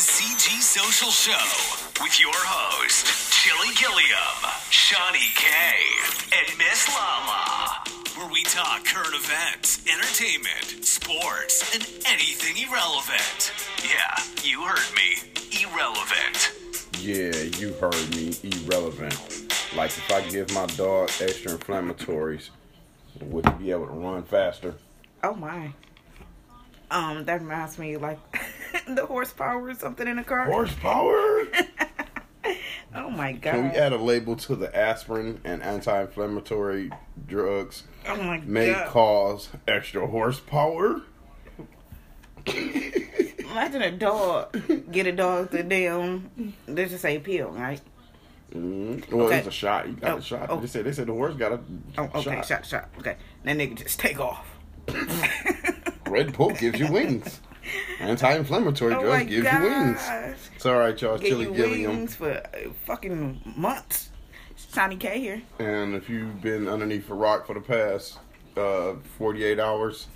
[0.00, 3.04] CG Social Show with your host,
[3.36, 5.46] Chili Gilliam, Shawnee K,
[6.32, 7.84] and Miss Lala,
[8.16, 13.52] where we talk current events, entertainment, sports, and anything irrelevant.
[13.84, 15.20] Yeah, you heard me.
[15.60, 16.56] Irrelevant.
[16.98, 18.32] Yeah, you heard me.
[18.42, 19.52] Irrelevant.
[19.76, 22.48] Like if I give my dog extra inflammatories,
[23.20, 24.76] would he be able to run faster?
[25.22, 25.74] Oh my.
[26.90, 28.18] Um, that reminds me like
[28.88, 30.44] the horsepower or something in the car.
[30.46, 31.44] Horsepower.
[32.92, 33.52] Oh my god.
[33.52, 36.90] Can we add a label to the aspirin and anti-inflammatory
[37.28, 38.88] drugs oh my may god.
[38.88, 41.02] cause extra horsepower?
[42.46, 44.58] Imagine a dog
[44.90, 47.80] get a dog to damn let's just say pill, right?
[48.52, 49.14] Mm-hmm.
[49.16, 49.38] Well, Okay.
[49.38, 49.86] it's a shot.
[49.86, 50.46] You got Oh, a shot.
[50.50, 50.58] oh.
[50.60, 51.60] They said they said the horse got a
[51.98, 52.46] Oh, okay, shot.
[52.46, 52.88] shot, shot.
[52.98, 53.16] Okay.
[53.44, 54.46] That nigga just take off.
[56.08, 57.40] Red Bull gives you wings.
[58.00, 60.08] Anti-inflammatory oh drugs my gives you wings.
[60.56, 61.18] It's all right, y'all.
[61.18, 61.90] Chili Gilliam.
[61.92, 64.10] wings for uh, fucking months.
[64.56, 65.42] Sonny K here.
[65.58, 68.18] And if you've been underneath a rock for the past
[68.56, 70.06] uh, 48 hours,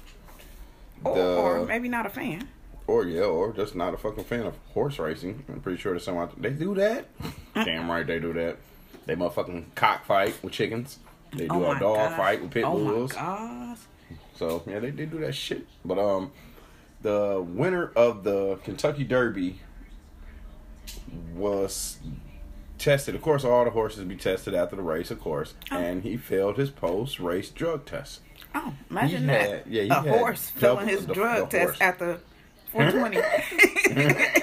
[1.04, 2.48] Or, The- or maybe not a fan.
[2.86, 6.04] or yeah, or just not a fucking fan of horse racing, I'm pretty sure there's
[6.04, 6.50] someone out there.
[6.50, 7.06] They do that.
[7.54, 8.58] Damn right they do that.
[9.06, 10.98] They motherfucking cockfight with chickens.
[11.32, 12.16] They do oh a dog gosh.
[12.16, 13.14] fight with pit oh bulls.
[13.14, 13.78] my gosh.
[14.36, 15.66] So yeah, they, they do that shit.
[15.84, 16.30] But um,
[17.04, 19.60] the winner of the Kentucky Derby
[21.34, 21.98] was
[22.78, 23.14] tested.
[23.14, 25.76] Of course, all the horses be tested after the race, of course, Oh.
[25.78, 28.20] and he failed his post-race drug test.
[28.54, 29.48] Oh, imagine He that.
[29.50, 31.80] had- yeah, he a had horse failing double his the- drug the test horse.
[31.80, 32.20] after
[32.72, 33.16] 420.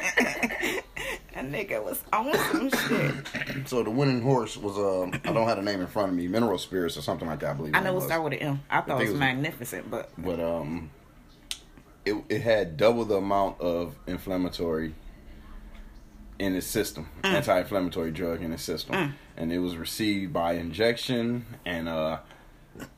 [1.33, 3.27] that nigga was on some shit.
[3.67, 6.27] So the winning horse was um, I don't have the name in front of me,
[6.27, 7.51] Mineral Spirits or something like that.
[7.51, 7.75] I believe.
[7.75, 8.05] I know it was.
[8.05, 8.59] started with an M.
[8.69, 10.89] I thought think it it was was- magnificent, but but um,
[12.05, 14.93] it it had double the amount of inflammatory
[16.39, 17.33] in its system, Mm.
[17.35, 21.45] anti-inflammatory drug in its system, and it was received by injection.
[21.65, 22.19] And uh,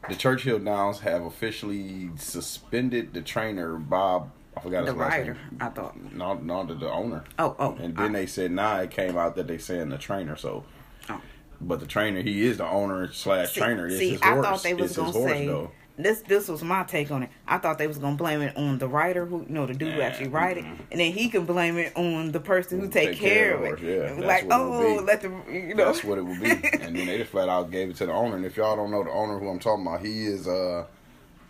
[0.07, 4.31] the Churchill Downs have officially suspended the trainer Bob.
[4.55, 5.35] I forgot his the name.
[5.59, 6.13] I thought.
[6.13, 7.23] No, no, the, the owner.
[7.39, 7.75] Oh, oh.
[7.81, 10.35] And then I- they said, nah, it came out that they saying the trainer.
[10.37, 10.63] So,
[11.09, 11.19] Oh.
[11.59, 13.87] but the trainer, he is the owner slash See, trainer.
[13.87, 14.45] It's see, I horse.
[14.45, 15.71] thought they was it's gonna horse, say though.
[15.97, 16.21] This.
[16.21, 17.29] This was my take on it.
[17.47, 19.93] I thought they was gonna blame it on the writer who, you know, the dude
[19.93, 22.85] who Nah, actually ride it, and then he can blame it on the person who
[22.85, 24.19] Who take, care, of the it.
[24.19, 25.03] yeah, like, it oh, be.
[25.03, 25.85] let the you know.
[25.85, 26.49] That's what it would be.
[26.81, 28.35] and then they just flat out gave it to the owner.
[28.35, 30.85] And if y'all don't know the owner who I'm talking about, he is uh,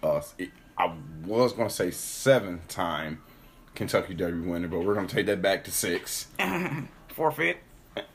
[0.01, 0.21] uh
[0.77, 0.93] I
[1.25, 3.21] was gonna say seven time
[3.75, 6.27] Kentucky Derby winner, but we're gonna take that back to six.
[7.07, 7.57] forfeit.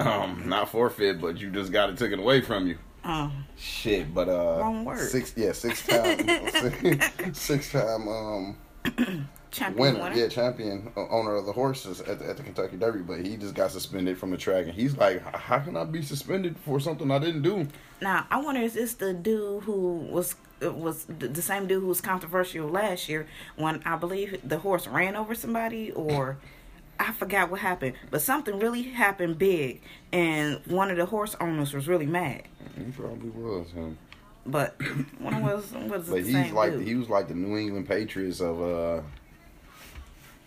[0.00, 2.78] Um, not forfeit, but you just got it taken away from you.
[3.10, 5.08] Oh, Shit, but uh, Wrong word.
[5.08, 8.56] Six, yeah, six time, six time um
[9.50, 10.14] champion winner, winner.
[10.14, 13.36] yeah, champion uh, owner of the horses at the, at the Kentucky Derby, but he
[13.38, 16.78] just got suspended from the track, and he's like, how can I be suspended for
[16.80, 17.66] something I didn't do?
[18.02, 22.00] Now I wonder is this the dude who was was the same dude who was
[22.02, 23.26] controversial last year
[23.56, 26.36] when I believe the horse ran over somebody or
[27.00, 29.80] I forgot what happened, but something really happened big,
[30.12, 32.42] and one of the horse owners was really mad.
[32.76, 33.98] He probably was him,
[34.46, 34.80] But
[35.18, 36.86] one was was but the he's like dude.
[36.86, 39.00] he was like the New England Patriots of uh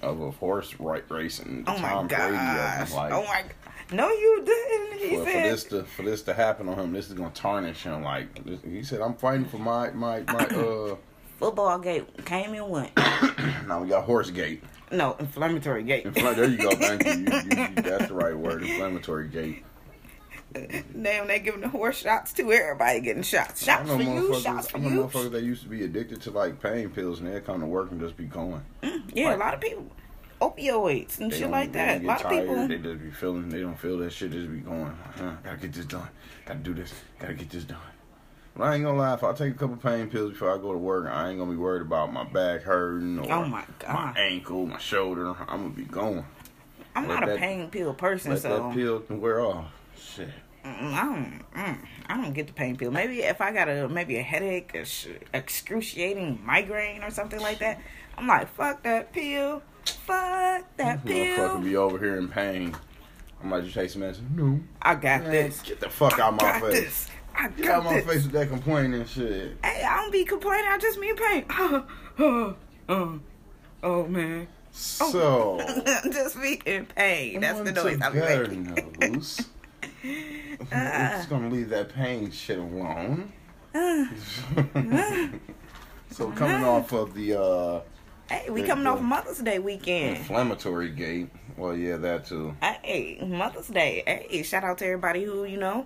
[0.01, 1.63] of a horse right racing.
[1.67, 2.91] oh my Tom Brady gosh!
[2.93, 3.43] like, oh my!
[3.93, 4.99] No, you didn't.
[4.99, 7.83] He for, for this to for this to happen on him, this is gonna tarnish
[7.83, 8.03] him.
[8.03, 10.95] Like this, he said, I'm fighting for my my my uh.
[11.39, 12.95] Football gate came and went.
[13.67, 14.63] now we got horse gate.
[14.91, 16.05] No, inflammatory gate.
[16.05, 16.71] Infl- there you go.
[16.71, 17.11] Thank you.
[17.11, 17.81] You, you.
[17.81, 18.63] That's the right word.
[18.63, 19.63] Inflammatory gate.
[20.53, 22.51] Damn, they giving the horse shots too.
[22.51, 23.63] Everybody getting shots.
[23.63, 24.37] Shots for you.
[24.41, 25.03] Shots for I know you.
[25.03, 27.91] motherfuckers that used to be addicted to like pain pills, and they come to work
[27.91, 28.61] and just be going.
[28.83, 29.85] Mm, yeah, Like- a lot of people.
[30.41, 32.01] Opioids and shit like that.
[32.01, 32.67] A lot of people.
[32.67, 33.47] They just be feeling.
[33.49, 34.31] They don't feel that shit.
[34.31, 34.97] Just be going.
[35.15, 36.09] Huh, gotta get this done.
[36.47, 36.91] Gotta do this.
[37.19, 37.77] Gotta get this done.
[38.55, 39.13] But I ain't gonna lie.
[39.13, 41.51] If I take a couple pain pills before I go to work, I ain't gonna
[41.51, 44.17] be worried about my back hurting or Oh my God.
[44.17, 45.29] ankle, my shoulder.
[45.47, 46.25] I'm gonna be going.
[46.95, 49.65] I'm let not a pain pill person, Let so that pill can wear off.
[49.97, 50.29] Shit.
[50.65, 51.41] I don't.
[51.55, 51.77] Mm,
[52.07, 52.91] I don't get the pain pill.
[52.91, 57.59] Maybe if I got a maybe a headache, a sh- excruciating migraine or something like
[57.59, 57.79] that,
[58.17, 59.63] I'm like, fuck that pill.
[59.85, 61.59] Fuck that Motherfucker pill.
[61.59, 62.75] be over here in pain.
[63.41, 64.29] I'm like, you take some medicine?
[64.35, 64.59] No.
[64.81, 65.61] I got Man, this.
[65.61, 66.73] Get the fuck out my got face.
[66.83, 67.07] this.
[67.35, 69.57] I got my face with that complaining shit.
[69.63, 70.65] Hey, I don't be complaining.
[70.69, 71.45] I just be in pain.
[71.49, 71.85] oh,
[72.19, 72.55] oh,
[72.89, 73.19] oh
[73.83, 74.47] oh man.
[74.71, 75.59] So,
[76.11, 77.41] just be in pain.
[77.41, 78.91] That's the noise I'm making.
[78.99, 79.41] news.
[80.03, 83.31] We're just gonna leave that pain shit alone.
[86.11, 87.81] so coming off of the uh
[88.29, 88.93] Hey, we Good coming deal.
[88.93, 90.15] off Mother's Day weekend.
[90.17, 91.29] Inflammatory gate.
[91.57, 92.55] Well, yeah, that too.
[92.61, 94.03] Hey, Mother's Day.
[94.07, 95.85] Hey, shout out to everybody who you know,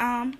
[0.00, 0.36] um,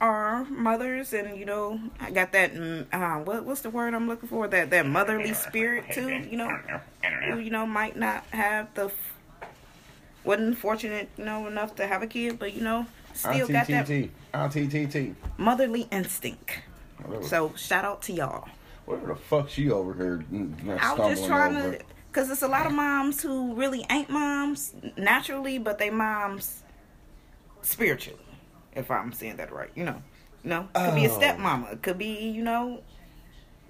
[0.00, 2.54] are mothers, and you know, I got that.
[2.54, 4.48] mm, Uh, what what's the word I'm looking for?
[4.48, 6.08] That that motherly spirit too.
[6.30, 6.58] You know,
[7.28, 9.14] who you know might not have the, f-
[10.24, 13.86] wasn't fortunate, you know, enough to have a kid, but you know, still got that
[13.86, 14.10] RTTT.
[14.34, 15.14] RTTT.
[15.38, 16.60] motherly instinct.
[17.04, 18.48] Whatever, So shout out to y'all.
[18.86, 21.76] whatever the fuck she over here mm, I was just trying over.
[21.76, 26.62] to, cause it's a lot of moms who really ain't moms naturally, but they moms
[27.62, 28.18] spiritually.
[28.74, 30.02] If I'm saying that right, you know,
[30.44, 31.18] you know, could be a Oh.
[31.18, 32.82] stepmama, it could be you know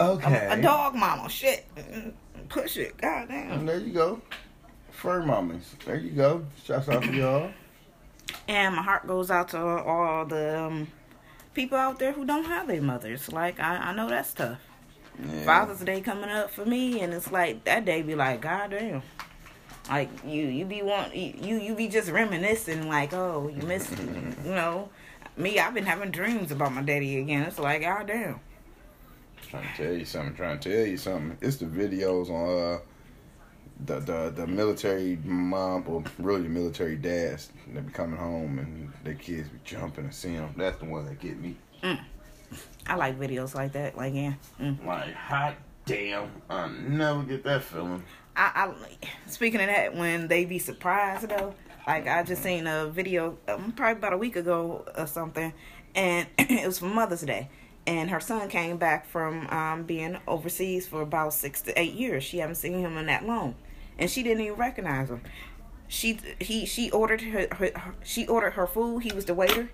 [0.01, 0.47] Okay.
[0.51, 1.29] a, a dog mama.
[1.29, 1.67] Shit,
[2.49, 4.21] push it, god And there you go.
[4.91, 5.79] Fur mommies.
[5.85, 6.45] There you go.
[6.65, 7.51] Shouts out to y'all.
[8.49, 10.89] And my heart goes out to all the um,
[11.55, 13.33] people out there who don't have their mothers.
[13.33, 14.59] Like I, I know that's tough.
[15.23, 15.45] Yeah.
[15.45, 19.03] Father's Day coming up for me, and it's like that day be like, God damn.
[19.89, 24.51] Like you, you be want you, you be just reminiscing, like, oh, you miss, you
[24.51, 24.89] know,
[25.37, 25.59] me.
[25.59, 27.43] I've been having dreams about my daddy again.
[27.43, 28.41] It's like, God damn.
[29.49, 30.35] Trying to tell you something.
[30.37, 31.37] Trying to tell you something.
[31.41, 32.79] It's the videos on uh
[33.87, 38.93] the the the military mom or really the military dads that be coming home and
[39.03, 40.55] their kids be jumping and seeing them.
[40.57, 41.57] That's the one that get me.
[42.87, 43.97] I like videos like that.
[43.97, 44.35] Like, yeah.
[44.61, 44.85] Mm.
[44.85, 45.57] Like hot
[45.87, 48.05] damn, I never get that feeling.
[48.41, 48.73] I, I
[49.27, 51.55] speaking of that, when they be surprised though,
[51.87, 55.53] like I just seen a video um, probably about a week ago or something,
[55.95, 57.51] and it was for Mother's Day,
[57.87, 62.25] and her son came back from um, being overseas for about six to eight years.
[62.25, 63.57] She haven't seen him in that long,
[63.99, 65.21] and she didn't even recognize him.
[65.87, 69.01] She he she ordered her, her, her she ordered her food.
[69.01, 69.71] He was the waiter.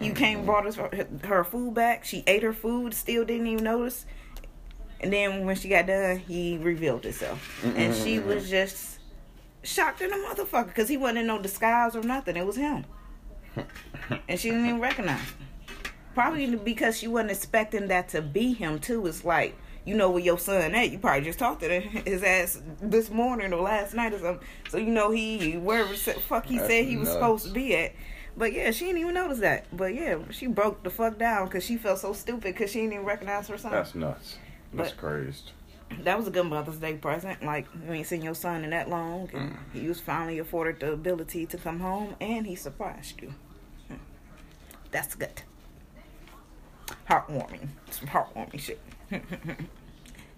[0.00, 2.04] You came brought us her, her food back.
[2.04, 4.06] She ate her food, still didn't even notice.
[5.04, 9.00] And then when she got done, he revealed himself, and she was just
[9.62, 12.38] shocked in a motherfucker because he wasn't in no disguise or nothing.
[12.38, 12.86] It was him,
[14.28, 15.46] and she didn't even recognize him.
[16.14, 19.06] Probably because she wasn't expecting that to be him too.
[19.06, 20.90] It's like you know where your son at.
[20.90, 24.46] You probably just talked to his ass this morning or last night or something.
[24.70, 27.16] So you know he wherever the fuck he That's said he was nuts.
[27.16, 27.92] supposed to be at.
[28.38, 29.66] But yeah, she didn't even notice that.
[29.76, 32.94] But yeah, she broke the fuck down because she felt so stupid because she didn't
[32.94, 33.72] even recognize her son.
[33.72, 34.38] That's nuts.
[34.76, 35.42] That's But- crazy.
[36.02, 37.42] That was a good Mother's Day present.
[37.44, 40.92] Like you ain't seen your son in that long, and he was finally afforded the
[40.92, 43.34] ability to come home, and he surprised you.
[43.88, 43.94] Hmm.
[44.90, 45.42] That's good.
[47.08, 47.68] Heartwarming.
[47.90, 48.80] Some heartwarming shit.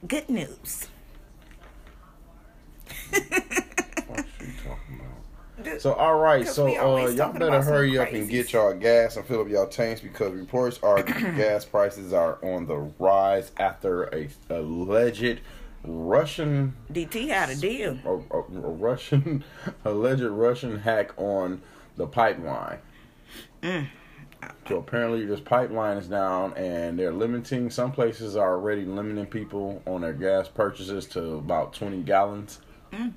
[0.07, 0.89] good news.
[5.67, 5.95] What's she talking about?
[5.95, 9.41] So all right, so uh, y'all better hurry up and get y'all gas and fill
[9.41, 15.41] up y'all tanks because reports are gas prices are on the rise after a alleged
[15.85, 17.99] Russian DT had a deal.
[18.05, 19.45] a, a, a Russian
[19.85, 21.63] alleged Russian hack on
[21.97, 22.79] the pipeline.
[23.63, 23.89] Mm.
[24.69, 29.83] So apparently this pipeline is down and they're limiting some places are already limiting people
[29.87, 32.61] on their gas purchases to about 20 gallons.
[32.93, 33.15] Mm.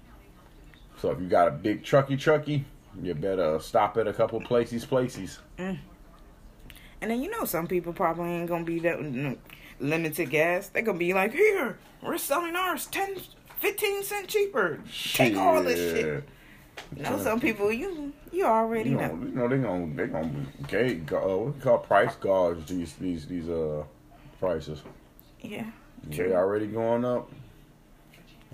[1.01, 2.63] So if you got a big trucky trucky,
[3.01, 5.39] you better stop at a couple places places.
[5.57, 5.79] And
[6.99, 9.37] then you know some people probably ain't gonna be that mm,
[9.79, 10.67] limited gas.
[10.67, 13.15] They're gonna be like, here, we're selling ours 10,
[13.59, 14.81] 15 cent cheaper.
[15.13, 16.23] Take all this shit.
[16.95, 19.15] You know, some people you you already You know.
[19.15, 22.93] know, you know they gonna they gonna gauge, uh, what you call price gauge these
[22.95, 23.83] these these uh
[24.39, 24.81] prices.
[25.41, 25.69] Yeah.
[26.07, 27.29] They already going up.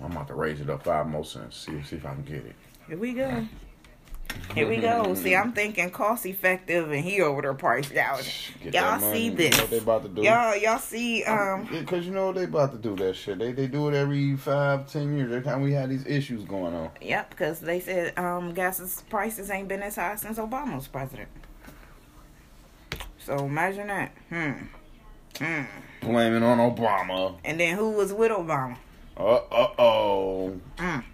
[0.02, 1.56] I'm about to raise it up five more cents.
[1.56, 2.54] See see if I can get it.
[2.86, 3.46] Here we go.
[4.54, 5.14] Here we go.
[5.14, 8.52] See, I'm thinking cost effective, and he over there price gouge.
[8.62, 9.60] Get Y'all see You know this?
[9.70, 10.22] they about to do?
[10.22, 11.24] Y'all, y'all see?
[11.24, 13.38] Um, Because you know they about to do that shit.
[13.38, 15.32] They they do it every five, ten years.
[15.32, 16.90] Every time we had these issues going on.
[17.00, 17.30] yep.
[17.30, 21.28] Because they said um, gas's prices ain't been as high since Obama was president.
[23.18, 24.12] So imagine that.
[24.28, 24.52] Hmm.
[25.38, 25.62] Hmm.
[26.02, 27.38] Blaming on Obama.
[27.44, 28.76] And then who was with Obama?
[29.16, 29.40] Uh
[29.78, 30.60] oh.
[30.76, 31.04] Mm.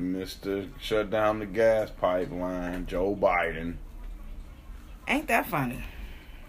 [0.00, 0.68] Mr.
[0.80, 2.86] Shut down the gas pipeline.
[2.86, 3.76] Joe Biden.
[5.06, 5.84] Ain't that funny?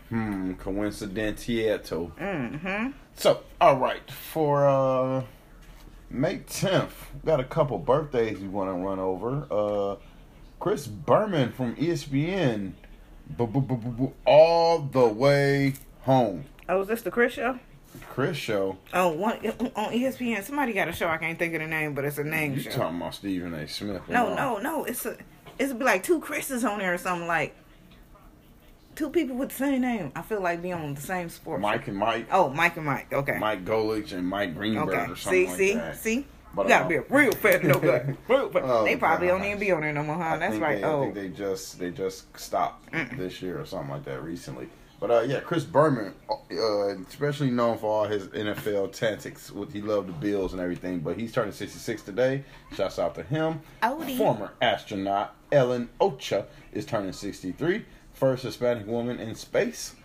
[0.10, 0.54] Hmm.
[0.54, 2.12] Coincidentieto.
[2.20, 2.92] Mm-hmm.
[3.16, 5.24] So, all right, for uh
[6.10, 6.92] May 10th,
[7.24, 9.48] got a couple birthdays we want to run over.
[9.52, 9.96] Uh
[10.60, 12.74] Chris Berman from ESPN,
[14.26, 16.46] all the way home.
[16.68, 17.60] Oh, is this the Chris show?
[18.10, 18.78] Chris show.
[18.94, 19.38] Oh, one
[19.76, 20.44] on ESPN.
[20.44, 21.08] Somebody got a show.
[21.08, 22.72] I can't think of the name, but it's a name You show.
[22.72, 23.68] talking about Stephen A.
[23.68, 24.02] Smith?
[24.10, 24.86] No, no, no.
[24.86, 25.18] It's a.
[25.58, 27.56] It's be like two Chris's on there or something like.
[28.96, 30.12] Two people with the same name.
[30.16, 31.62] I feel like being on the same sport.
[31.62, 32.28] Mike and Mike.
[32.32, 33.14] Oh, Mike and Mike.
[33.14, 33.38] Okay.
[33.40, 35.12] Mike Golic and Mike Greenberg okay.
[35.12, 35.98] or something See, like see, that.
[35.98, 36.26] see.
[36.54, 38.06] But, You gotta uh, be a real fat no gut.
[38.28, 38.64] Real fat.
[38.66, 39.48] Oh, they probably don't gosh.
[39.48, 40.24] even be on there no more, huh?
[40.24, 40.82] I That's right.
[40.82, 44.24] They, I oh, think they just they just stopped this year or something like that
[44.24, 44.68] recently.
[45.00, 49.82] But uh, yeah, Chris Berman, uh, especially known for all his NFL tactics, with he
[49.82, 51.00] loved the Bills and everything.
[51.00, 52.44] But he's turning 66 today.
[52.76, 53.62] Shouts out to him.
[53.82, 54.18] Odie.
[54.18, 57.86] Former astronaut Ellen Ochoa is turning 63.
[58.14, 59.96] First Hispanic woman in space.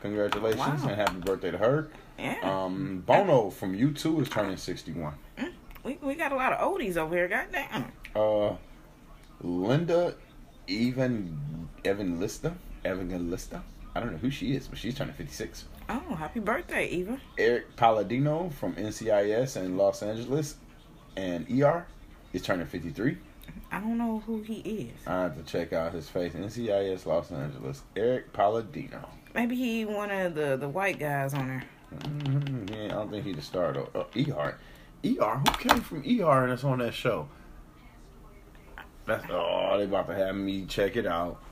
[0.00, 0.84] Congratulations Mm.
[0.84, 0.88] Wow.
[0.88, 1.90] and happy birthday to her.
[2.18, 2.36] yeah.
[2.42, 5.12] Um, Bono from U2 is turning 61.
[5.84, 7.28] we, we got a lot of oldies over here.
[7.28, 7.92] Goddamn.
[8.16, 8.54] Uh,
[9.42, 10.14] Linda
[10.68, 13.62] Evan Evangelista Evangelista.
[13.98, 15.64] I don't know who she is, but she's turning 56.
[15.88, 17.20] Oh, happy birthday, Eva.
[17.36, 20.54] Eric Palladino from NCIS in Los Angeles
[21.16, 21.84] and ER
[22.32, 23.18] is turning 53.
[23.72, 25.04] I don't know who he is.
[25.04, 26.34] I have to check out his face.
[26.34, 27.82] NCIS Los Angeles.
[27.96, 29.08] Eric Palladino.
[29.34, 31.64] Maybe he one of the the white guys on there.
[31.96, 32.72] Mm-hmm.
[32.72, 33.88] Yeah, I don't think he's the star though.
[33.96, 34.58] Uh, ER.
[35.04, 35.42] ER.
[35.44, 37.28] Who came from ER and that's on that show?
[39.06, 41.42] That's oh, they about to have me check it out.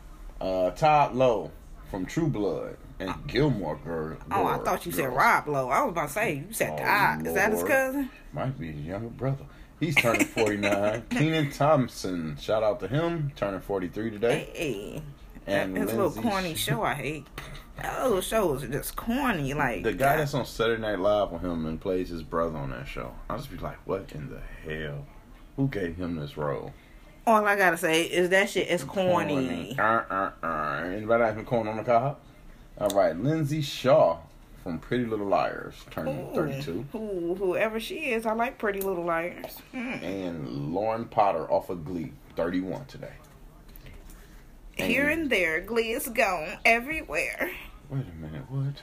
[0.41, 1.51] Uh, Todd Lowe
[1.91, 4.17] from True Blood and Gilmore Girl.
[4.31, 5.69] Oh, I thought you said Rob Lowe.
[5.69, 7.27] I was about to say you said Oh.
[7.29, 8.11] Is that his cousin?
[8.33, 9.45] Might be his younger brother.
[9.81, 11.05] He's turning 49.
[11.11, 12.37] Kenan Thompson.
[12.41, 13.33] Shout out to him.
[13.37, 14.49] Turning 43 today.
[14.55, 15.03] Hey,
[15.47, 17.27] And that, his little corny Sh- show I hate.
[17.83, 19.53] Those shows are just corny.
[19.53, 22.71] Like The guy that's on Saturday Night Live with him and plays his brother on
[22.71, 23.13] that show.
[23.29, 24.41] I'll just be like, what in the
[24.71, 25.05] hell?
[25.57, 26.73] Who gave him this role?
[27.27, 29.77] All I gotta say is that shit is corny.
[29.79, 30.83] Uh, uh, uh.
[30.85, 32.19] Anybody have some corn on the cob?
[32.79, 34.19] All right, Lindsey Shaw
[34.63, 36.87] from Pretty Little Liars, turning Ooh, 32.
[36.93, 39.59] Who, whoever she is, I like Pretty Little Liars.
[39.73, 39.93] Hmm.
[40.05, 43.13] And Lauren Potter off of Glee, 31 today.
[44.77, 47.51] Here and there, Glee is gone everywhere.
[47.89, 48.83] Wait a minute, what?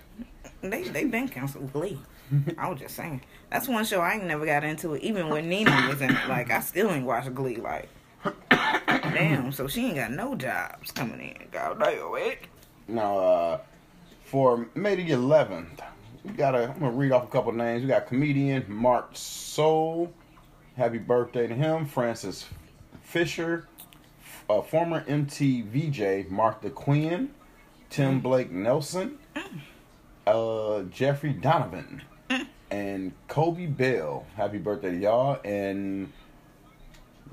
[0.62, 2.00] They they been canceled Glee.
[2.58, 3.22] I was just saying.
[3.50, 5.04] That's one show I ain't never got into it.
[5.04, 7.58] Even when Nina was in it, like I still ain't watched Glee.
[7.58, 7.90] Like,
[8.50, 9.52] damn.
[9.52, 11.48] So she ain't got no jobs coming in.
[11.52, 12.40] God damn it.
[12.88, 13.60] Now, uh,
[14.26, 15.80] for May the 11th,
[16.24, 17.82] we got a, I'm going to read off a couple names.
[17.82, 20.12] We got comedian Mort Sahl.
[20.76, 21.86] Happy birthday to him.
[21.86, 22.46] Frances
[23.04, 23.68] Fisher.
[24.50, 27.32] Uh, former MTVJ Martha Quinn.
[27.90, 29.20] Tim Blake Nelson.
[30.26, 32.02] Uh, Jeffrey Donovan.
[32.72, 34.26] And Coby Bell.
[34.36, 35.40] Happy birthday to y'all.
[35.46, 36.12] And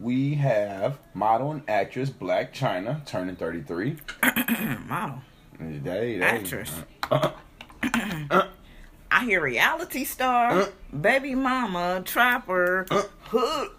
[0.00, 3.99] we have model and actress Blac Chyna turning 33.
[4.88, 5.23] Model.
[5.61, 6.73] They, they, Actress.
[7.11, 7.33] Uh,
[7.83, 8.47] uh, uh,
[9.11, 12.87] I hear reality star, baby mama, trapper,
[13.25, 13.71] hood.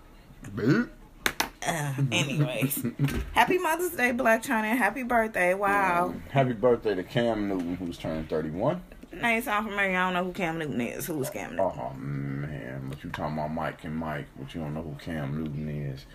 [1.66, 2.86] Uh, anyways,
[3.34, 4.78] happy Mother's Day, Blac Chyna.
[4.78, 5.54] Happy birthday.
[5.56, 6.10] Wow.
[6.10, 8.82] Um, happy birthday to Cam Newton, who's turning 31.
[9.13, 9.98] Name sound familiar.
[9.98, 11.06] I don't know who Cam Newton is.
[11.06, 11.72] Who's Cam Newton?
[11.77, 12.88] Oh, man.
[12.89, 16.06] But you talking about Mike and Mike, but you don't know who Cam Newton is.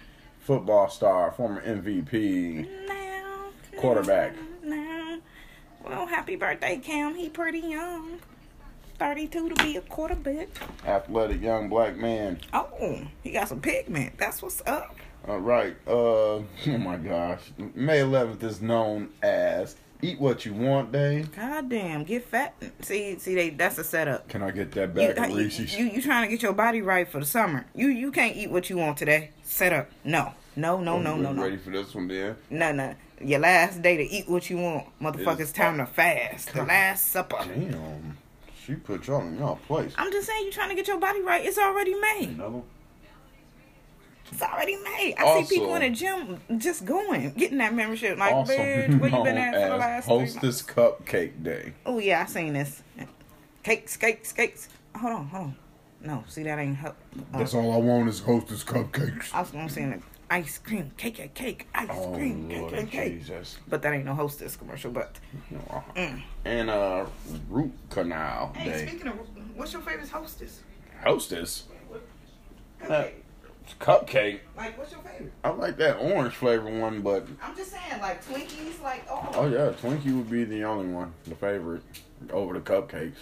[0.40, 2.86] Football star, former MVP.
[2.88, 4.34] Now, Quarterback.
[4.62, 5.18] Now,
[5.84, 7.14] well, happy birthday, Cam.
[7.14, 8.18] He pretty young.
[8.98, 10.48] 32 to be a quarterback.
[10.86, 12.38] Athletic young black man.
[12.52, 14.16] Oh, he got some pigment.
[14.16, 14.96] That's what's up.
[15.28, 15.76] All right.
[15.86, 16.44] Uh, oh
[16.78, 17.40] my gosh.
[17.74, 19.76] May 11th is known as
[20.06, 21.24] Eat What You Want Day.
[21.34, 22.54] God damn, get fat.
[22.82, 24.28] See, see, they that's a setup.
[24.28, 25.76] Can I get that You, bag you, Reese's?
[25.76, 27.66] you you trying to get your body right for the summer.
[27.74, 29.30] You you can't eat what you want today.
[29.42, 29.90] Set up.
[30.04, 30.32] No.
[30.54, 31.42] No, no, no, no, no.
[31.42, 32.36] Ready for this one, then?
[32.48, 32.94] No, no.
[33.20, 34.86] Your last day to eat what you want.
[35.02, 36.54] Motherfuckers, Is- time to fast.
[36.54, 37.38] The last supper.
[37.44, 38.16] Damn.
[38.64, 39.92] She put y'all in y'all place.
[39.98, 41.44] I'm just saying, you trying to get your body right.
[41.44, 42.30] It's already made.
[42.30, 42.62] Another?
[44.32, 45.14] It's already made.
[45.18, 48.18] I Also- see people in the gym just going, getting that membership.
[48.18, 50.18] Like, also bitch, where you been at for the as last three?
[50.18, 51.72] Hostess Cupcake Day.
[51.86, 52.82] Oh yeah, I seen this.
[53.62, 54.68] Cakes, cakes, cakes.
[54.96, 55.56] Hold on, hold on.
[56.02, 56.76] No, see that ain't.
[56.76, 56.94] ho-
[57.32, 59.32] Uh, That's all I want is Hostess Cupcakes.
[59.32, 62.74] I was gonna say like, ice cream, cake, cake, cake, ice Oh, cream, cake, Lord
[62.74, 63.18] cake, cake.
[63.20, 63.58] Jesus.
[63.68, 64.90] But that ain't no hostess commercial.
[64.90, 65.18] But
[65.70, 66.08] Uh-huh.
[66.44, 67.06] And uh,
[67.48, 68.60] Root Canal Day.
[68.60, 69.14] Hey, speaking of,
[69.54, 70.60] what's your favorite hostess?
[71.02, 71.64] Hostess?
[72.88, 73.04] Uh,
[73.74, 74.40] cupcake.
[74.56, 75.32] Like, what's your favorite?
[75.44, 79.30] I like that orange flavor one, but I'm just saying, like Twinkies, like oh.
[79.34, 81.82] oh yeah, Twinkie would be the only one, the favorite,
[82.30, 83.16] over the cupcakes.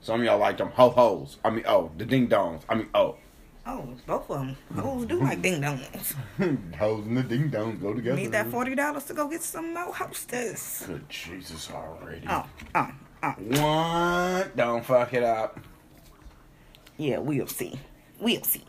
[0.00, 1.38] Some of y'all like them ho hos.
[1.44, 2.62] I mean, oh, the ding dongs.
[2.68, 3.16] I mean, oh,
[3.66, 4.56] Oh, both of them.
[4.76, 6.14] Hoes do like ding dongs.
[6.76, 8.16] hoes and the ding dongs go together.
[8.16, 10.84] Need that forty dollars to go get some more hostess.
[10.86, 12.26] Good Jesus already.
[12.28, 12.44] Oh,
[12.74, 12.90] oh,
[13.22, 13.34] oh.
[13.38, 14.56] What?
[14.56, 15.60] Don't fuck it up.
[16.98, 17.80] Yeah, we'll see.
[18.20, 18.64] We'll see.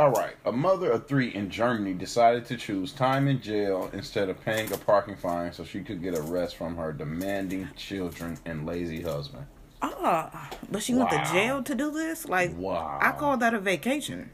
[0.00, 0.32] All right.
[0.46, 4.72] A mother of three in Germany decided to choose time in jail instead of paying
[4.72, 9.02] a parking fine so she could get a rest from her demanding children and lazy
[9.02, 9.44] husband.
[9.82, 12.26] Ah, but she went to jail to do this?
[12.26, 12.98] Like, Wow.
[13.02, 14.30] I call that a vacation.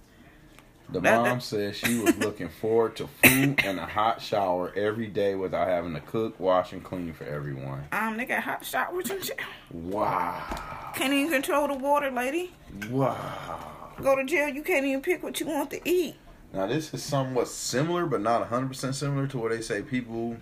[0.88, 4.72] The That- mom that- said she was looking forward to food and a hot shower
[4.76, 7.86] every day without having to cook, wash, and clean for everyone.
[7.90, 9.40] Um, they got hot showers and shit.
[9.72, 10.92] Wow.
[10.94, 12.52] Can't even control the water, lady.
[12.88, 13.72] Wow.
[14.02, 16.16] Go to jail, you can't even pick what you want to eat.
[16.52, 20.36] Now this is somewhat similar, but not hundred percent similar to where they say people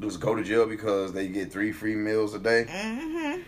[0.00, 2.66] just go to jail because they get three free meals a day.
[2.68, 3.42] Mm-hmm.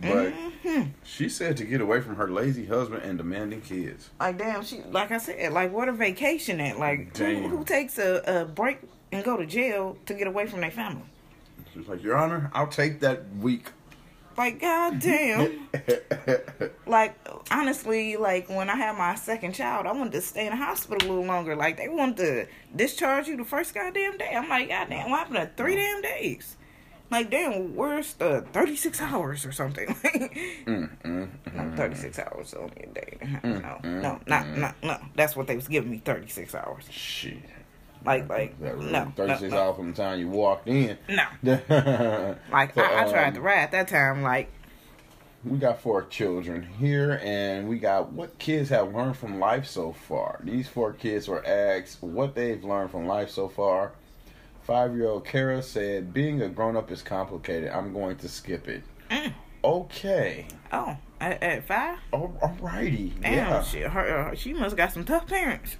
[0.00, 0.32] But
[0.64, 0.88] Mm-hmm.
[1.04, 4.10] she said to get away from her lazy husband and demanding kids.
[4.18, 6.78] Like damn, she like I said, like what a vacation at?
[6.78, 8.78] Like who, who takes a, a break
[9.12, 11.02] and go to jail to get away from their family?
[11.72, 13.70] She was like, Your Honor, I'll take that week.
[14.36, 15.68] Like god damn.
[16.86, 17.16] like
[17.50, 21.06] honestly, like when I had my second child, I wanted to stay in the hospital
[21.06, 21.54] a little longer.
[21.54, 24.32] Like they wanted to discharge you the first goddamn day.
[24.34, 26.56] I'm like, goddamn, what happened to three damn days?
[27.10, 29.94] Like damn, where's the thirty six hours or something?
[30.64, 31.76] Mm, mm, no, mm.
[31.76, 33.18] thirty six hours only a day.
[33.44, 34.98] No, no, not no, no.
[35.14, 36.84] That's what they was giving me thirty six hours.
[36.90, 37.38] Shit.
[38.04, 40.98] Like like really no, no, 36 no, hours from the time you walked in.
[41.08, 41.26] no.
[42.52, 44.22] like Like I, I tried to ride that time.
[44.22, 44.50] Like
[45.44, 49.92] We got four children here, and we got what kids have learned from life so
[49.92, 50.40] far.
[50.44, 53.92] These four kids were asked what they've learned from life so far.
[54.62, 57.68] Five year old Kara said, Being a grown up is complicated.
[57.70, 58.82] I'm going to skip it.
[59.10, 59.34] Mm.
[59.62, 60.46] Okay.
[60.72, 61.98] oh, at, at five.
[62.12, 63.12] All righty.
[63.20, 63.62] Damn, Yeah.
[63.62, 65.76] she her she must got some tough parents.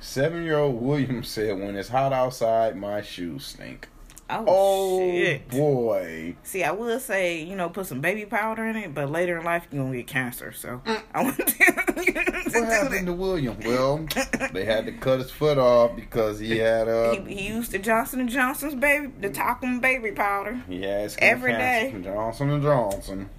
[0.00, 3.88] Seven year old William said, When it's hot outside, my shoes stink.
[4.32, 5.48] Oh, Oh, shit.
[5.48, 6.36] boy.
[6.44, 9.44] See, I will say, you know, put some baby powder in it, but later in
[9.44, 10.52] life you're gonna get cancer.
[10.52, 11.02] So Mm.
[11.12, 13.56] I want to, to What do happened to William?
[13.64, 14.06] Well,
[14.52, 17.78] they had to cut his foot off because he had uh He, he used the
[17.80, 20.62] Johnson and Johnson's baby, the talcum baby powder.
[20.68, 21.90] he had skin every cancer day.
[21.92, 23.30] from Johnson and Johnson.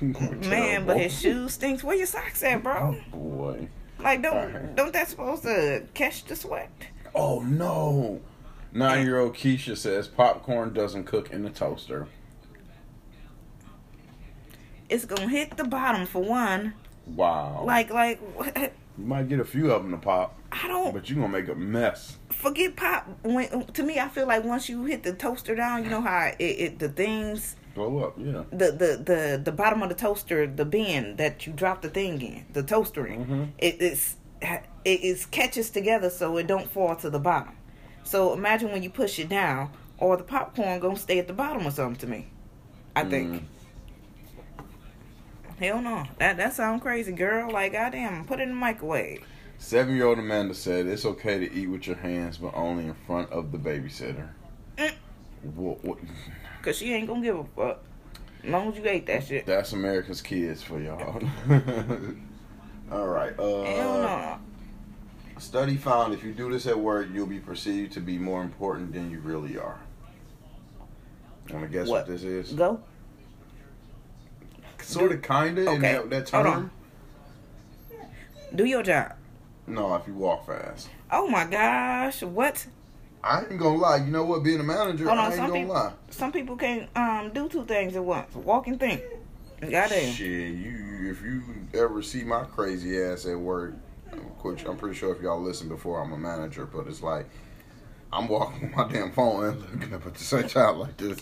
[0.00, 1.82] Man, but his shoes stinks.
[1.84, 2.96] Where your socks at, bro?
[3.10, 3.68] boy.
[4.00, 4.76] Like, don't Alright.
[4.76, 6.70] don't that supposed to catch the sweat?
[7.14, 8.20] Oh no.
[8.72, 12.06] Nine year old Keisha says popcorn doesn't cook in the toaster.
[14.88, 16.74] It's gonna hit the bottom for one.
[17.06, 17.64] Wow.
[17.66, 18.56] Like like what?
[18.56, 21.48] you might get a few of them to pop, I don't but you're gonna make
[21.48, 22.18] a mess.
[22.30, 23.08] forget pop.
[23.22, 26.32] When to me, I feel like once you hit the toaster down, you know how
[26.38, 28.44] it, it the things Up, yeah.
[28.50, 32.20] the, the the the bottom of the toaster, the bin that you drop the thing
[32.20, 33.48] in, the toaster in, Mhm.
[33.58, 37.54] it it's it is catches together so it don't fall to the bottom.
[38.04, 41.66] So imagine when you push it down, or the popcorn gonna stay at the bottom
[41.66, 42.26] or something to me.
[42.96, 43.32] I think.
[43.32, 43.42] Mm.
[45.58, 47.50] Hell no, that that sounds crazy, girl.
[47.50, 49.24] Like goddamn, put it in the microwave.
[49.58, 52.94] Seven year old Amanda said it's okay to eat with your hands, but only in
[53.06, 54.28] front of the babysitter.
[55.42, 55.98] What, what,
[56.62, 57.82] Cause she ain't gonna give a fuck.
[58.44, 59.46] As long as you ate that shit.
[59.46, 61.20] that's America's kids for y'all.
[62.92, 63.38] All right.
[63.38, 64.38] Uh, Hell no.
[65.38, 68.92] Study found if you do this at work, you'll be perceived to be more important
[68.92, 69.78] than you really are.
[71.50, 72.06] Want to guess what, What?
[72.08, 72.52] this is?
[72.52, 72.80] Go.
[74.82, 75.66] Sort of, kind of.
[75.66, 76.70] in Okay, that, that hold term.
[77.90, 78.56] on.
[78.56, 79.12] Do your job.
[79.66, 80.88] No, if you walk fast.
[81.10, 82.66] Oh my gosh, what?
[83.22, 83.96] I ain't gonna lie.
[83.96, 84.42] You know what?
[84.44, 85.92] Being a manager, Hold on, I ain't some gonna people- lie.
[86.10, 88.34] Some people can't um do two things at once.
[88.34, 89.02] Walk and think.
[89.60, 90.12] Goddamn.
[90.12, 91.42] Shit, you, if you
[91.74, 93.74] ever see my crazy ass at work,
[94.42, 97.26] which I'm pretty sure if y'all listened before, I'm a manager, but it's like
[98.12, 101.18] I'm walking with my damn phone and looking up at the same time like this.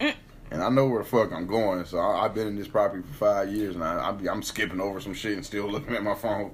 [0.00, 3.02] And I know where the fuck I'm going, so I, I've been in this property
[3.02, 5.94] for five years, and I, I be, I'm skipping over some shit and still looking
[5.94, 6.52] at my phone.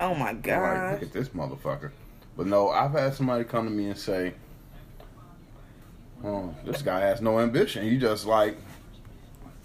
[0.00, 1.90] Oh my I'm Like, look at this motherfucker.
[2.36, 4.34] But no, I've had somebody come to me and say,
[6.24, 7.88] "Oh, this guy has no ambition.
[7.88, 8.56] He just like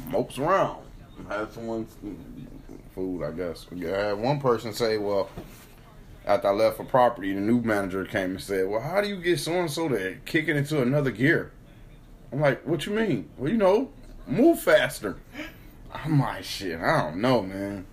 [0.08, 0.84] mopes around."
[1.27, 1.86] Had someone
[2.95, 3.65] food, I guess.
[3.71, 5.29] I had one person say, "Well."
[6.25, 9.15] After I left for property, the new manager came and said, "Well, how do you
[9.15, 11.51] get so and so to kick it into another gear?"
[12.32, 13.89] I'm like, "What you mean?" Well, you know,
[14.27, 15.15] move faster.
[15.91, 17.88] I'm like, "Shit, I don't know, man."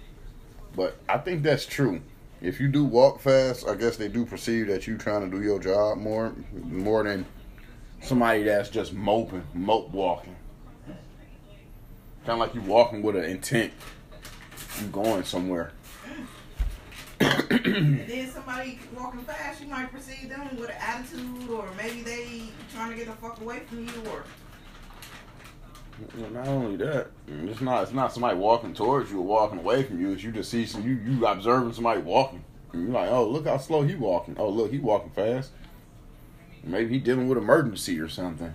[0.75, 2.03] But I think that's true.
[2.41, 5.43] If you do walk fast, I guess they do perceive that you trying to do
[5.43, 7.25] your job more, more than
[8.03, 10.37] somebody that's just moping, mope walking.
[12.27, 13.73] Kind of like you walking with an intent.
[14.81, 15.73] You going somewhere.
[17.19, 22.43] And then somebody walking fast, you might perceive them with an attitude, or maybe they
[22.75, 24.25] trying to get the fuck away from you, or
[26.19, 29.83] Well, not only that, it's not it's not somebody walking towards you or walking away
[29.83, 30.13] from you.
[30.13, 32.45] It's you just see some you you observing somebody walking.
[32.73, 34.37] And you're like, oh look how slow he walking.
[34.39, 35.53] Oh look he walking fast.
[36.63, 38.55] Maybe he dealing with emergency or something.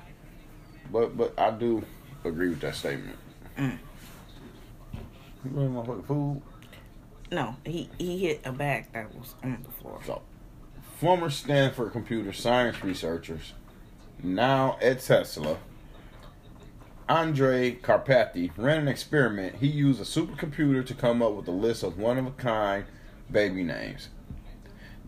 [0.91, 1.83] But but I do
[2.23, 3.17] agree with that statement.
[3.57, 3.77] Mm.
[5.45, 6.41] You want motherfucking food?
[7.31, 9.99] No, he he hit a bag that was on the floor.
[10.05, 10.21] So,
[10.99, 13.53] former Stanford computer science researchers,
[14.21, 15.57] now at Tesla,
[17.11, 19.57] Andrej Karpathy ran an experiment.
[19.57, 22.85] He used a supercomputer to come up with a list of one of a kind
[23.29, 24.07] baby names.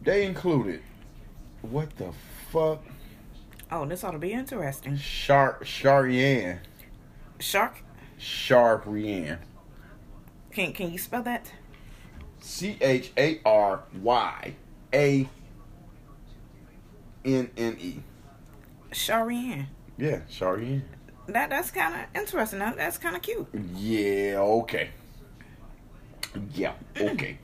[0.04, 0.82] They included,
[1.62, 2.12] what the
[2.52, 2.84] fuck?
[3.72, 4.98] Oh, this ought to be interesting.
[4.98, 6.60] Shark Charian.
[7.40, 7.78] Shark.
[8.20, 9.38] Charian.
[10.52, 11.54] Can can you spell that?
[12.42, 14.56] C H A R Y
[14.94, 15.30] A
[17.24, 18.04] N N E.
[18.92, 19.68] Sharian.
[19.98, 20.82] Yeah, Charian.
[21.28, 22.60] That that's kind of interesting.
[22.60, 23.48] That, that's kind of cute.
[23.76, 24.90] Yeah, okay.
[26.54, 27.38] Yeah, okay.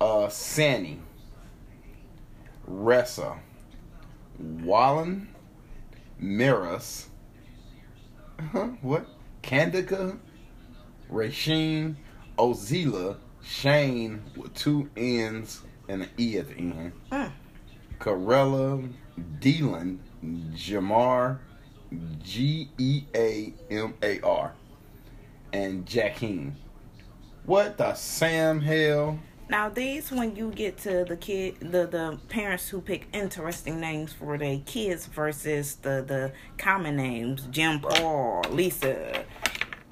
[0.00, 1.00] Uh, Sani,
[2.68, 3.38] Ressa,
[4.38, 5.28] Wallen,
[6.22, 7.06] Miras,
[8.52, 9.06] huh, what?
[9.42, 10.18] Candica,
[11.10, 11.96] Rasheen,
[12.38, 16.92] Ozila, Shane with two N's and an E at the end.
[17.12, 17.32] Mm.
[17.98, 18.90] Corella,
[19.40, 19.98] Dealan,
[20.54, 21.38] Jamar,
[22.22, 24.52] G E A M A R,
[25.52, 26.52] and Jackeen.
[27.46, 29.18] What the Sam hell?
[29.48, 34.12] Now these, when you get to the kid, the the parents who pick interesting names
[34.12, 39.24] for their kids versus the the common names, Jim Paul, Lisa,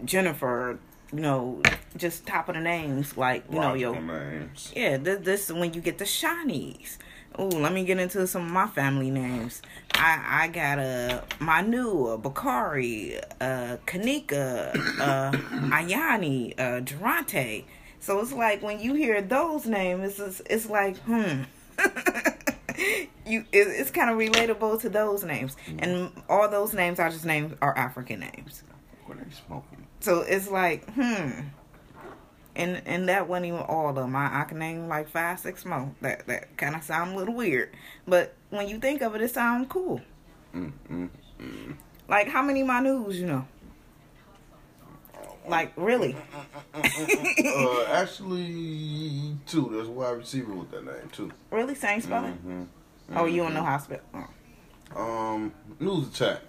[0.04, 0.78] Jennifer,
[1.12, 1.60] you know,
[1.96, 3.92] just top of the names like you know yo.
[3.92, 4.72] names.
[4.74, 6.96] Yeah, this, this is when you get the shinies.
[7.38, 9.62] Oh, let me get into some of my family names.
[9.94, 17.66] I I got a uh, Manu, Bakari, uh, Kanika, uh, Ayani, uh, Durante.
[18.00, 21.42] So it's like when you hear those names, it's it's like hmm.
[23.26, 27.24] you it, it's kind of relatable to those names, and all those names I just
[27.24, 28.62] named are African names.
[29.06, 29.86] What are you smoking?
[30.00, 31.30] So it's like, hmm.
[32.54, 34.14] And and that wasn't even all of them.
[34.14, 35.90] I, I can name like five, six more.
[36.02, 37.70] That that kind of sound a little weird,
[38.06, 40.00] but when you think of it, it sounds cool.
[40.54, 41.08] Mm, mm,
[41.40, 41.74] mm.
[42.08, 43.46] Like how many Manus you know?
[45.48, 46.14] Like really?
[46.74, 49.70] uh, actually, two.
[49.72, 51.32] There's a wide receiver with that name too.
[51.50, 52.38] really same spelling?
[52.46, 53.16] Mhm.
[53.16, 54.00] Oh, you don't know how to spell?
[54.14, 55.02] Oh.
[55.02, 56.40] Um, news attack.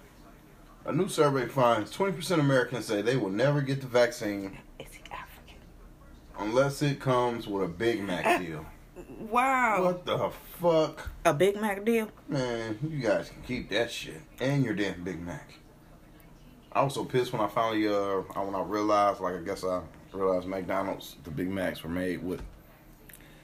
[0.86, 4.52] A new survey finds 20% of Americans say they will never get the vaccine Is
[4.52, 4.73] he African?
[6.38, 8.64] Unless it comes with a Big Mac deal.
[9.18, 9.84] Wow.
[9.84, 11.10] What the fuck?
[11.24, 12.08] A Big Mac deal?
[12.28, 15.54] Man, you guys can keep that shit and your damn Big Mac.
[16.72, 19.80] I was so pissed when I finally uh when I realized like I guess I
[20.12, 22.42] realized McDonald's the Big Macs were made with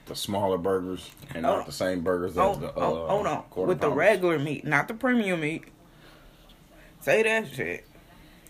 [0.05, 1.57] the smaller burgers and Oh.
[1.57, 3.43] not the same burgers Oh, as the uh, oh, hold on.
[3.43, 5.63] quarter With the regular meat, not the premium meat.
[7.01, 7.87] Say that shit.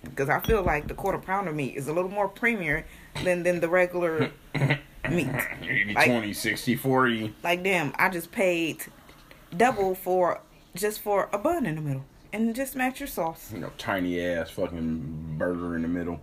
[0.03, 2.83] Because I feel like the quarter pounder meat is a little more premium
[3.23, 4.31] than, than the regular
[5.09, 5.27] meat.
[5.61, 7.35] 80, Like- 20, 60, 40.
[7.43, 8.83] Like, damn, I just paid
[9.55, 10.41] double for
[10.75, 12.05] just for a bun in the middle.
[12.33, 13.51] And just match your sauce.
[13.51, 16.21] You know, tiny ass fucking burger in the middle.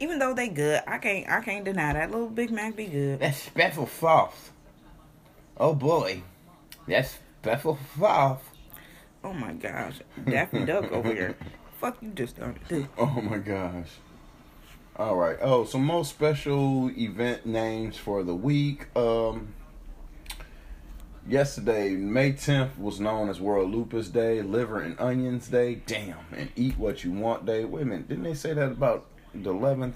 [0.00, 3.20] Even though they good, I can't I can't deny that little Big Mac be good.
[3.20, 4.50] That's special sauce.
[5.56, 6.22] Oh boy.
[6.88, 8.40] That's special sauce.
[9.22, 10.00] Oh my gosh.
[10.28, 11.36] Daffy Duck over here.
[11.80, 12.88] Fuck you just done it too.
[12.98, 13.88] Oh my gosh.
[15.00, 15.38] All right.
[15.40, 18.94] Oh, some most special event names for the week.
[18.94, 19.54] Um
[21.26, 25.76] Yesterday, May 10th was known as World Lupus Day, Liver and Onions Day.
[25.86, 27.64] Damn, and Eat What You Want Day.
[27.64, 29.94] Wait a minute, didn't they say that about the 11th?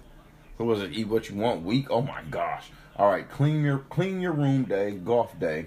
[0.59, 1.91] Or was it Eat What You Want Week?
[1.91, 2.71] Oh my gosh.
[2.97, 5.67] All right, Clean Your Clean Your Room Day, Golf Day,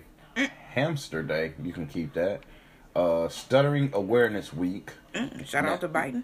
[0.72, 1.54] Hamster Day.
[1.62, 2.42] You can keep that.
[2.96, 4.94] Uh, Stuttering Awareness Week.
[5.14, 6.24] Mm, shout out to Biden.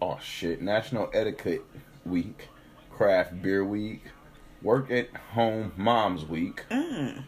[0.00, 0.62] Oh shit!
[0.62, 1.64] National Etiquette
[2.04, 2.48] Week,
[2.98, 4.02] Craft Beer Week,
[4.62, 6.64] Work at Home Moms Week.
[6.70, 7.24] Mm.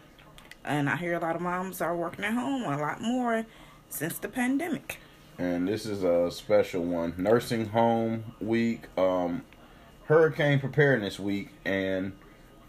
[0.65, 3.45] And I hear a lot of moms are working at home a lot more
[3.89, 4.99] since the pandemic.
[5.39, 9.43] and this is a special one nursing home week um
[10.07, 12.13] hurricane preparedness week and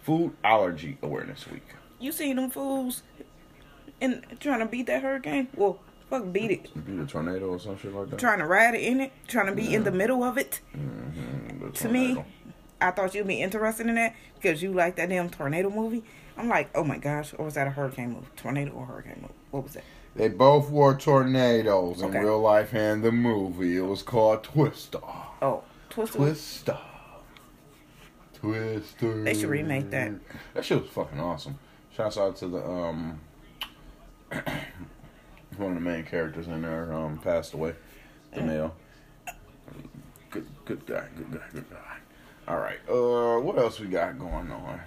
[0.03, 1.63] food allergy awareness week
[1.99, 3.03] You see them fools
[4.01, 5.47] and trying to beat that hurricane?
[5.55, 5.79] Well,
[6.09, 6.85] fuck beat it.
[6.85, 9.47] be a tornado or some shit like that Trying to ride it in it, trying
[9.47, 10.59] to be in the middle of it.
[10.75, 12.23] Mhm, the To me.
[12.79, 16.03] I thought you'd be interested in that because you like that damn tornado movie.
[16.37, 18.27] I'm like, oh my gosh, or was that a hurricane movie?
[18.35, 19.33] Tornado or hurricane movie?
[19.51, 19.83] What was that?
[20.15, 24.97] they both were tornadoes in real life and the movie it was called twister
[25.43, 25.61] Oh,
[25.91, 26.17] Twister.
[26.17, 26.77] twister
[28.33, 30.13] twister They should remake that.
[30.55, 31.59] that shit was fucking awesome
[31.95, 33.19] shouts out to the um
[34.31, 37.75] one of the main characters in there um passed away
[38.33, 38.75] the male
[40.31, 41.77] good good guy good guy good guy
[42.47, 44.79] all right uh what else we got going on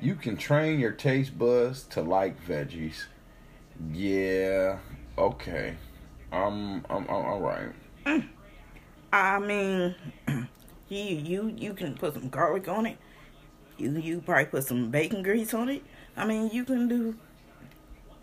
[0.00, 3.06] You can train your taste buds to like veggies.
[3.92, 4.78] Yeah,
[5.16, 5.76] okay.
[6.30, 7.72] I'm I'm, I'm all right.
[9.12, 9.94] I mean,
[10.88, 12.98] you you you can put some garlic on it.
[13.76, 15.82] You you probably put some bacon grease on it.
[16.16, 17.16] I mean, you can do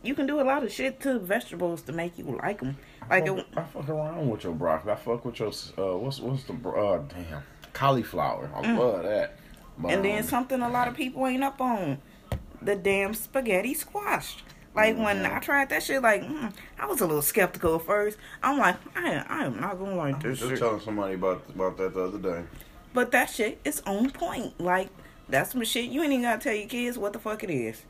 [0.03, 2.77] you can do a lot of shit to vegetables to make you like them.
[3.09, 4.91] Like I it, fuck, I fuck around with your broccoli.
[4.93, 7.43] I fuck with your uh, what's what's the uh, damn
[7.75, 8.49] cauliflower.
[8.55, 9.37] I love that.
[9.77, 9.93] But, Mm.
[9.93, 11.99] and then um, something a lot of people ain't up on
[12.61, 14.37] the damn spaghetti squash.
[14.73, 15.35] Like when Mm-hmm.
[15.35, 18.17] I tried that shit, like mm, I was a little skeptical at first.
[18.43, 20.59] I'm like, I I am not gonna like this just shit.
[20.59, 22.43] telling somebody about about that the other day.
[22.93, 24.59] But that shit is on point.
[24.59, 24.89] Like
[25.29, 27.83] that's some shit you ain't even gotta tell your kids what the fuck it is.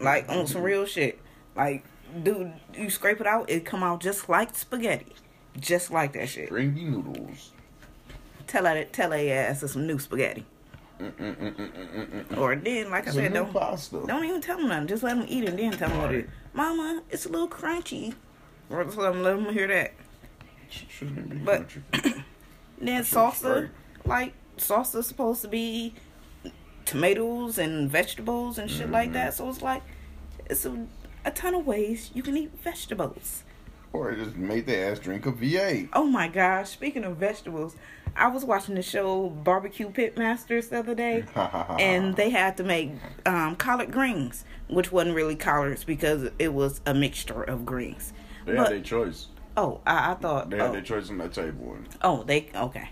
[0.00, 1.18] Like on some real shit.
[1.56, 1.84] Like,
[2.22, 5.14] dude, you scrape it out, it come out just like spaghetti,
[5.60, 6.46] just like that shit.
[6.46, 7.51] Stringy noodles.
[8.52, 10.44] Tell that tell a ass it's some new spaghetti.
[12.36, 14.04] Or then, like I It's a said, don't pasta.
[14.06, 14.88] don't even tell them nothing.
[14.88, 16.30] Just let them eat it and then tell them what it is.
[16.52, 18.12] Mama, it's a little crunchy.
[18.68, 19.92] Or just let them, let them hear that.
[21.44, 21.70] But-
[22.78, 23.70] Then salsa,
[24.04, 25.94] like salsa's supposed to be
[26.84, 29.28] tomatoes and vegetables and shit like that.
[29.32, 29.44] Mm-hmm.
[29.44, 29.82] So it's like
[30.44, 30.86] it's a,
[31.24, 33.44] a ton of ways you can eat vegetables.
[33.94, 35.88] or it just make the ass drink a V8.
[35.94, 36.70] Oh my gosh!
[36.70, 37.76] Speaking of vegetables,
[38.16, 42.92] I was watching the show Barbecue Pitmasters the other day, and they had to make
[43.26, 48.12] um, collard greens, which wasn't really collards because it was a mixture of greens.
[48.44, 49.26] They But- had their choice.
[49.56, 50.48] Oh, I, I thought.
[50.48, 50.72] They had oh.
[50.72, 51.74] their choice on that table.
[51.74, 52.88] And Oh, they okay.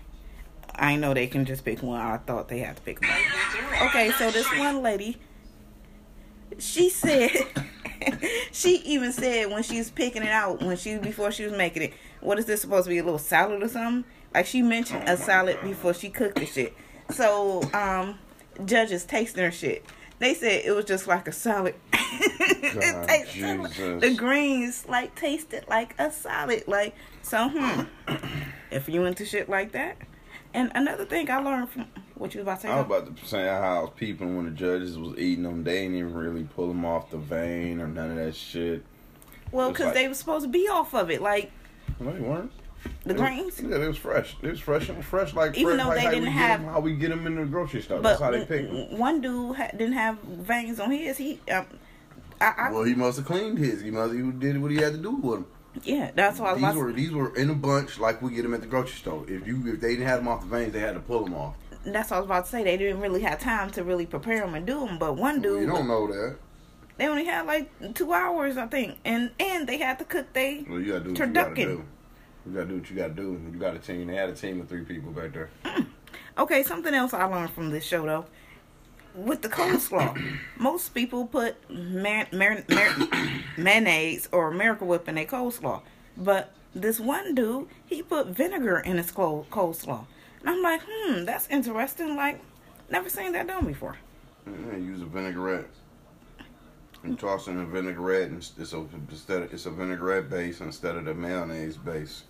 [0.75, 1.99] I know they can just pick one.
[1.99, 3.87] I thought they had to pick one.
[3.87, 5.17] Okay, so this one lady,
[6.59, 7.31] she said,
[8.51, 11.83] she even said when she was picking it out, when she before she was making
[11.83, 14.03] it, what is this supposed to be a little salad or something?
[14.33, 16.73] Like she mentioned a salad before she cooked the shit.
[17.09, 18.17] So, um,
[18.65, 19.85] judges tasting her shit.
[20.19, 21.75] They said it was just like a salad.
[21.93, 26.65] it God, tasted like- the greens like tasted like a salad.
[26.67, 27.81] Like so, hmm.
[28.71, 29.97] if you into shit like that.
[30.53, 31.87] And another thing I learned from
[32.21, 32.69] what you was about to say.
[32.69, 35.63] I was about to say how I was peeping when the judges was eating them.
[35.63, 38.83] They didn't even really pull them off the vein or none of that shit.
[39.51, 41.51] well, because like- they were supposed to be off of it, like
[41.99, 42.51] No, they weren't.
[43.05, 43.59] the greens.
[43.59, 44.35] Yeah, it was fresh.
[44.41, 46.69] It was fresh and fresh like Even fresh, though like they how didn't have- them,
[46.71, 47.99] how we get them in the grocery store.
[48.01, 48.97] That's how they pick them.
[48.99, 51.17] one dude ha- didn't have veins on his.
[51.17, 51.65] He, um,
[52.39, 53.81] I, I Well, he must have cleaned his.
[53.81, 55.45] He must he did what he had to do with them.
[55.83, 58.61] yeah, that's was These were these were in a bunch like we get them at
[58.61, 59.23] the grocery store.
[59.27, 61.33] If you if they didn't have them off the veins, they had to pull them
[61.33, 61.55] off.
[61.83, 62.63] That's what I was about to say.
[62.63, 64.99] They didn't really have time to really prepare them and do them.
[64.99, 66.35] But one dude, you don't know that.
[66.97, 70.65] they only had like two hours, I think, and and they had to cook they
[70.69, 71.55] Well, you gotta do what you gotta turducken.
[71.55, 71.85] do.
[72.45, 73.41] You gotta do what you gotta do.
[73.53, 74.07] You got a team.
[74.07, 75.49] They had a team of three people back there.
[75.65, 75.87] Mm.
[76.37, 78.25] Okay, something else I learned from this show though.
[79.13, 80.17] With the coleslaw,
[80.57, 83.07] most people put man, mar- mar-
[83.57, 85.81] mayonnaise or Miracle Whip in their coleslaw,
[86.15, 90.05] but this one dude he put vinegar in his col- coleslaw,
[90.41, 92.15] and I'm like, hmm, that's interesting.
[92.15, 92.41] Like,
[92.89, 93.97] never seen that done before.
[94.45, 95.69] Yeah, use a vinaigrette.
[97.03, 100.95] You toss in a vinaigrette, and it's a instead of, it's a vinaigrette base instead
[100.95, 102.23] of the mayonnaise base.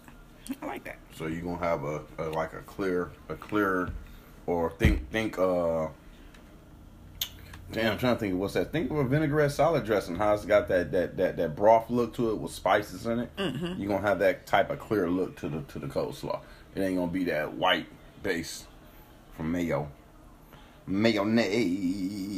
[0.62, 0.98] I like that.
[1.16, 3.90] So you're gonna have a, a like a clear a clear,
[4.46, 5.88] or think think uh.
[7.72, 8.74] Damn, I'm trying to think of what's that.
[8.74, 10.16] Think of a vinaigrette salad dressing.
[10.16, 13.36] How it's got that that that, that broth look to it with spices in it.
[13.38, 13.82] Mm-hmm.
[13.82, 16.42] You're gonna have that type of clear look to the to the coleslaw.
[16.76, 17.88] It ain't gonna be that white
[18.24, 18.68] base
[19.36, 19.90] from mayo.
[20.88, 22.32] Mayonnaise.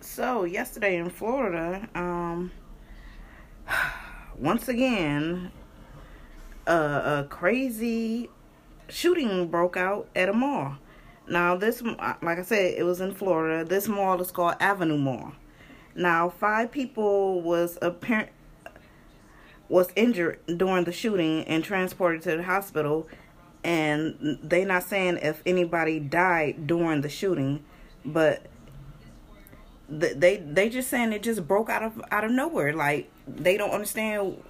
[0.00, 2.50] So yesterday in Florida, um,
[4.38, 5.50] once again,
[6.66, 8.28] a, a crazy
[8.88, 10.76] shooting broke out at a mall.
[11.26, 13.64] Now this, like I said, it was in Florida.
[13.64, 15.32] This mall is called Avenue Mall.
[15.94, 18.30] Now five people was apparent
[19.70, 23.08] was injured during the shooting and transported to the hospital.
[23.62, 27.64] And they not saying if anybody died during the shooting,
[28.04, 28.46] but
[29.88, 32.72] they they just saying it just broke out of out of nowhere.
[32.72, 34.42] Like they don't understand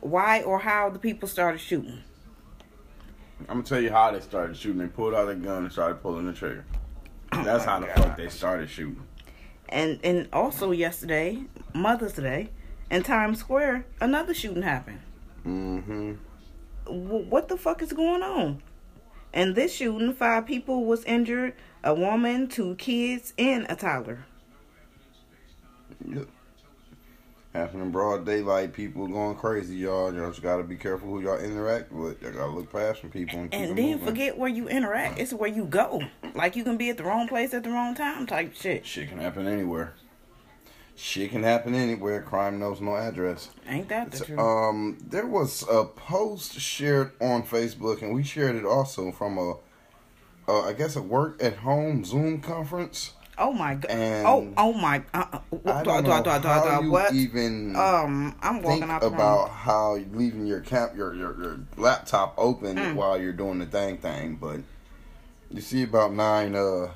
[0.00, 2.02] why or how the people started shooting.
[3.40, 4.78] I'm gonna tell you how they started shooting.
[4.78, 6.64] They pulled out their gun and started pulling the trigger.
[7.32, 9.02] Oh That's how the fuck they started shooting.
[9.68, 11.44] And and also yesterday,
[11.74, 12.50] Mother's Day,
[12.90, 15.00] in Times Square, another shooting happened.
[15.46, 16.12] Mm-hmm.
[16.86, 18.62] What the fuck is going on?
[19.32, 24.24] And this shooting, five people was injured: a woman, two kids, and a toddler.
[26.06, 26.28] Yep.
[27.52, 28.72] happening in broad daylight.
[28.72, 30.14] People going crazy, y'all.
[30.14, 32.22] Y'all just gotta be careful who y'all interact with.
[32.22, 34.06] Y'all gotta look past some people and And then moving.
[34.06, 35.18] forget where you interact.
[35.18, 36.02] It's where you go.
[36.34, 38.86] Like you can be at the wrong place at the wrong time type shit.
[38.86, 39.94] Shit can happen anywhere.
[41.00, 42.20] Shit can happen anywhere.
[42.22, 43.50] Crime knows no address.
[43.68, 44.38] Ain't that the truth?
[44.40, 49.52] um, there was a post shared on Facebook, and we shared it also from a,
[50.48, 53.12] uh, I guess a work at home Zoom conference.
[53.38, 53.90] oh my god.
[53.92, 55.04] and oh oh my.
[55.14, 57.12] Uh, uh, I don't dwa- know dwa- dwa- how you what?
[57.14, 59.14] even Um, I'm walking think out the room.
[59.14, 62.94] about how leaving your cap your, your your laptop open Mm.
[62.96, 64.58] while you're doing the thing thing, but
[65.52, 66.88] you see about nine uh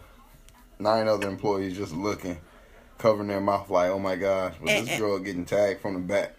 [0.81, 2.39] nine other employees just looking,
[3.03, 6.01] covering their mouth like, oh my gosh, but And- this girl getting tagged from the
[6.01, 6.35] back.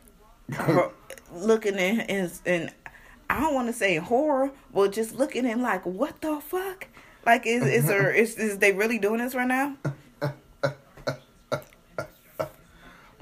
[1.34, 2.71] Looking in in, in
[3.30, 6.88] I don't want to say horror, but just looking in like what the fuck?
[7.26, 9.76] Like is is there is, is they really doing this right now?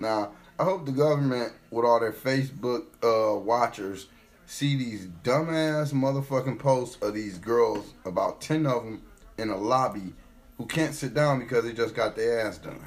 [0.02, 4.08] Now, I hope the government, with all their Facebook uh, watchers,
[4.48, 9.04] see these dumbass motherfucking posts of these girls, about 10 of them,
[9.38, 10.16] in a lobby
[10.58, 12.84] who can't sit down because they just got their ass done.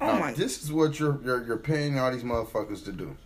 [0.00, 3.16] Oh Now, my This is what you're, you're, you're paying all these motherfuckers to do.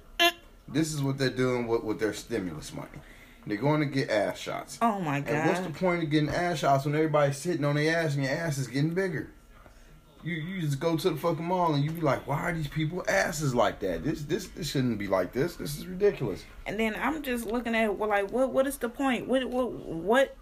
[0.71, 2.89] This is what they're doing with, with their stimulus money.
[3.47, 4.79] They're going to get ass shots.
[4.83, 5.33] Oh my god!
[5.33, 8.25] And what's the point of getting ass shots when everybody's sitting on their ass and
[8.25, 9.31] your ass is getting bigger?
[10.23, 12.69] You you just go to the fucking mall and you be like, why are these
[12.69, 14.05] people asses like that?
[14.05, 15.57] This this this shouldn't be like this.
[15.57, 16.45] This is ridiculous.
[16.67, 19.27] And then I'm just looking at well, like what what is the point?
[19.27, 20.37] What what what?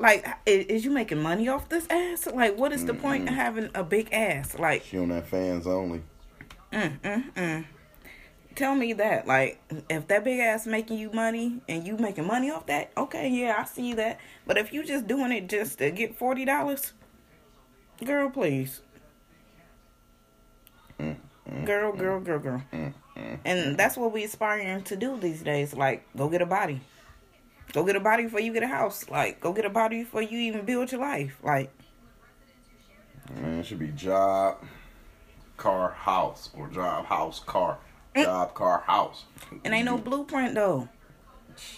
[0.00, 2.26] Like is, is you making money off this ass?
[2.26, 4.58] Like what is the point of having a big ass?
[4.58, 6.02] Like She on that fans only.
[6.72, 7.64] Mm mm mm.
[8.54, 9.26] tell me that.
[9.26, 9.60] Like
[9.90, 13.56] if that big ass making you money and you making money off that, okay, yeah,
[13.58, 14.18] I see that.
[14.46, 16.94] But if you just doing it just to get forty dollars,
[18.02, 18.80] girl, please.
[21.64, 22.62] Girl, girl, girl, girl.
[23.44, 25.74] And that's what we aspiring to do these days.
[25.74, 26.80] Like, go get a body.
[27.72, 29.08] Go get a body before you get a house.
[29.08, 31.38] Like, go get a body before you even build your life.
[31.42, 31.70] Like,
[33.36, 34.58] Man, it should be job,
[35.56, 37.78] car, house, or job, house, car,
[38.14, 38.24] eh.
[38.24, 39.24] job, car, house.
[39.64, 40.08] And ain't no mm-hmm.
[40.08, 40.88] blueprint though.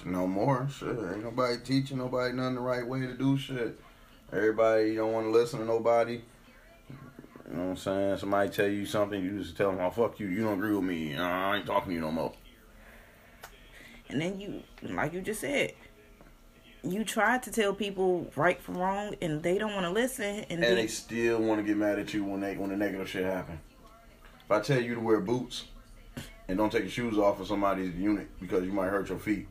[0.05, 0.69] No more.
[0.71, 3.79] Shit, ain't nobody teaching nobody nothing the right way to do shit.
[4.33, 6.23] Everybody don't want to listen to nobody.
[7.51, 8.19] You know what I'm saying?
[8.19, 10.85] Somebody tell you something, you just tell them, "Oh fuck you, you don't agree with
[10.85, 11.17] me.
[11.17, 12.33] I ain't talking to you no more."
[14.09, 15.75] And then you, like you just said,
[16.83, 20.25] you try to tell people right from wrong, and they don't want to listen.
[20.25, 22.77] And, And then, they still want to get mad at you when they when the
[22.77, 23.61] negative shit happen.
[24.45, 25.65] If I tell you to wear boots
[26.49, 29.47] and don't take your shoes off for somebody's unit because you might hurt your feet,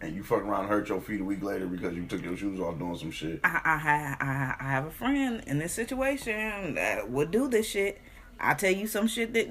[0.00, 2.36] and you fuck around and hurt your feet a week later because you took your
[2.36, 3.40] shoes off doing some shit.
[3.44, 8.00] I, I, I, I have a friend in this situation that would do this shit.
[8.42, 9.46] I tell you some shit that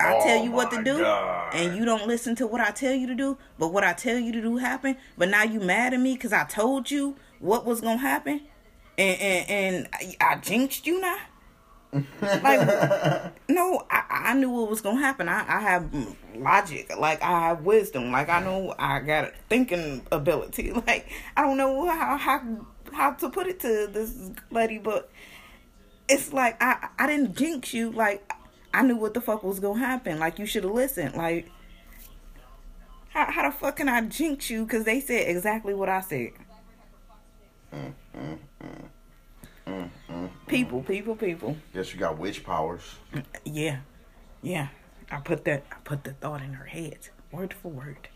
[0.00, 1.54] I Oh tell you what to do, God.
[1.54, 3.36] and you don't listen to what I tell you to do.
[3.58, 4.96] But what I tell you to do happen.
[5.18, 8.40] But now you mad at me because I told you what was gonna happen,
[8.96, 11.18] and and, and I, I jinxed you now.
[12.22, 15.28] like no, I, I knew what was gonna happen.
[15.28, 15.92] I, I have
[16.36, 20.72] logic, like I have wisdom, like I know I got thinking ability.
[20.86, 25.10] Like I don't know how how how to put it to this lady, but
[26.08, 27.90] it's like I I didn't jinx you.
[27.90, 28.29] Like
[28.72, 30.18] I knew what the fuck was gonna happen.
[30.18, 31.14] Like you should have listened.
[31.14, 31.50] Like
[33.10, 34.64] how how the fuck can I jinx you?
[34.64, 36.30] Because they said exactly what I said.
[40.46, 41.56] People, people, people.
[41.72, 42.96] Yes, you got witch powers.
[43.44, 43.80] Yeah,
[44.42, 44.68] yeah.
[45.10, 45.64] I put that.
[45.70, 48.08] I put the thought in her head, word for word.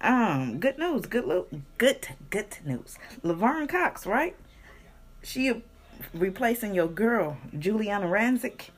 [0.00, 1.06] Um, good news.
[1.06, 2.98] Good look, good good news.
[3.22, 4.36] Laverne Cox, right?
[5.22, 5.62] She
[6.14, 8.70] replacing your girl, Giuliana Rancic.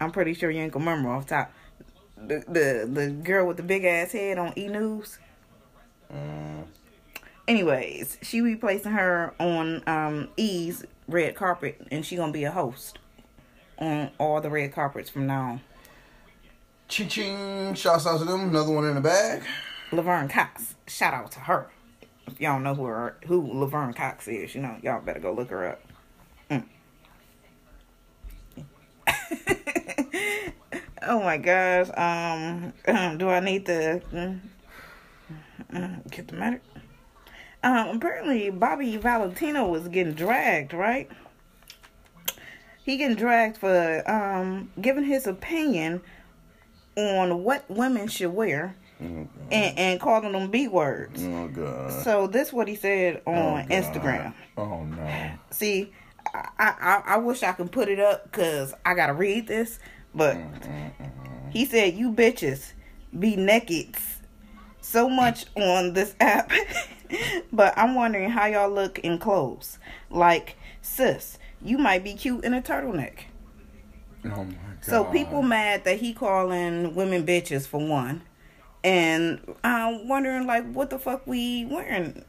[0.00, 1.52] I'm pretty sure you ain't gonna remember off top.
[2.16, 5.18] The the the girl with the big ass head on E News.
[6.12, 6.64] Mm,
[7.48, 12.98] Anyways, she replacing her on um E's red carpet, and she gonna be a host
[13.78, 15.60] on all the red carpets from now on.
[16.88, 17.74] ching ching.
[17.74, 18.50] Shouts out to them.
[18.50, 19.42] Another one in the bag.
[19.92, 20.74] Laverne Cox.
[20.86, 21.68] Shout out to her.
[22.26, 25.50] If y'all know who her, who Laverne Cox is, you know y'all better go look
[25.50, 25.80] her up.
[26.50, 26.64] Mm.
[31.02, 31.88] Oh my gosh.
[31.96, 32.72] Um,
[33.18, 34.40] do I need to mm,
[35.72, 36.60] mm, get the matter?
[37.62, 41.10] Um, apparently Bobby Valentino was getting dragged, right?
[42.84, 46.00] He getting dragged for um giving his opinion
[46.96, 51.22] on what women should wear and, and calling them B words.
[51.24, 51.92] Oh god.
[52.04, 54.34] So this is what he said on Oh, Instagram.
[54.56, 55.30] Oh no.
[55.50, 55.92] See,
[56.34, 59.78] I, I I wish I could put it up because I gotta read this,
[60.14, 62.72] but mm, mm, mm, He said, "You bitches
[63.18, 63.96] be naked
[64.80, 66.50] so much on this app,
[67.52, 69.78] but I'm wondering how y'all look in clothes.
[70.10, 73.20] Like, sis, you might be cute in a turtleneck."
[74.24, 74.54] Oh my god.
[74.82, 78.22] So people mad that he calling women bitches for one,
[78.84, 82.24] and I'm wondering like what the fuck we wearing.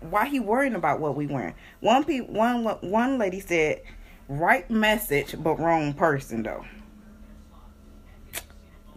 [0.00, 1.54] Why he worrying about what we wearing?
[1.80, 3.82] One pe one one lady said,
[4.28, 6.64] "Right message, but wrong person though."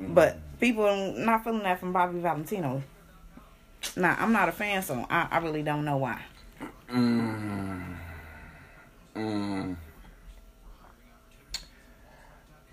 [0.09, 2.83] But people not feeling that from Bobby Valentino.
[3.95, 6.21] Nah, I'm not a fan, so I, I really don't know why.
[6.89, 7.97] Mm.
[9.15, 9.75] Mm.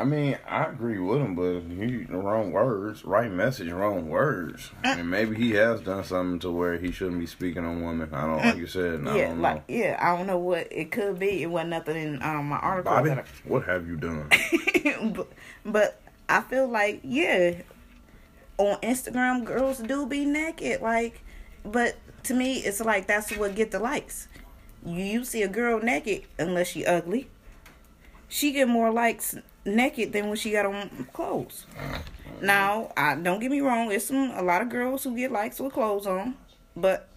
[0.00, 4.70] I mean, I agree with him, but he the wrong words, right message, wrong words.
[4.84, 8.14] I mean, maybe he has done something to where he shouldn't be speaking on women.
[8.14, 10.92] I don't, like you said, I yeah, don't like yeah, I don't know what it
[10.92, 11.42] could be.
[11.42, 12.92] It wasn't nothing in um, my article.
[12.92, 14.30] Bobby, that what have you done?
[15.00, 15.28] But,
[15.64, 17.62] but I feel like yeah,
[18.58, 20.82] on Instagram, girls do be naked.
[20.82, 21.22] Like,
[21.64, 24.28] but to me, it's like that's what get the likes.
[24.84, 27.28] You, see a girl naked, unless she ugly,
[28.28, 31.66] she get more likes naked than when she got on clothes.
[32.40, 33.90] Now, I don't get me wrong.
[33.90, 36.36] It's some a lot of girls who get likes with clothes on,
[36.76, 37.08] but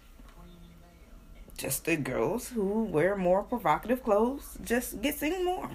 [1.56, 5.70] just the girls who wear more provocative clothes just get seen more.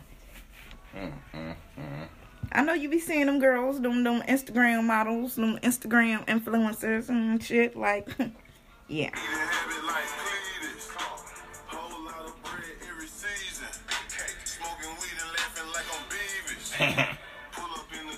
[0.96, 2.08] Mm, mm, mm.
[2.52, 7.44] I know you be seeing them girls, them them Instagram models, them Instagram influencers and
[7.44, 7.76] shit.
[7.76, 8.08] Like,
[8.88, 10.90] yeah, habit like Cletus.
[11.68, 13.68] Whole lot of bread every season.
[14.46, 17.18] Smoking weed and laughing like I'm Beavis.
[17.52, 18.18] Pull up in the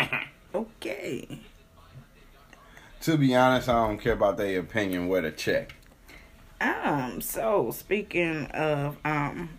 [0.00, 0.18] devil.
[0.80, 1.40] okay.
[3.02, 5.08] to be honest, I don't care about their opinion.
[5.08, 5.74] Where to check?
[6.60, 7.20] Um.
[7.20, 9.50] So speaking of um,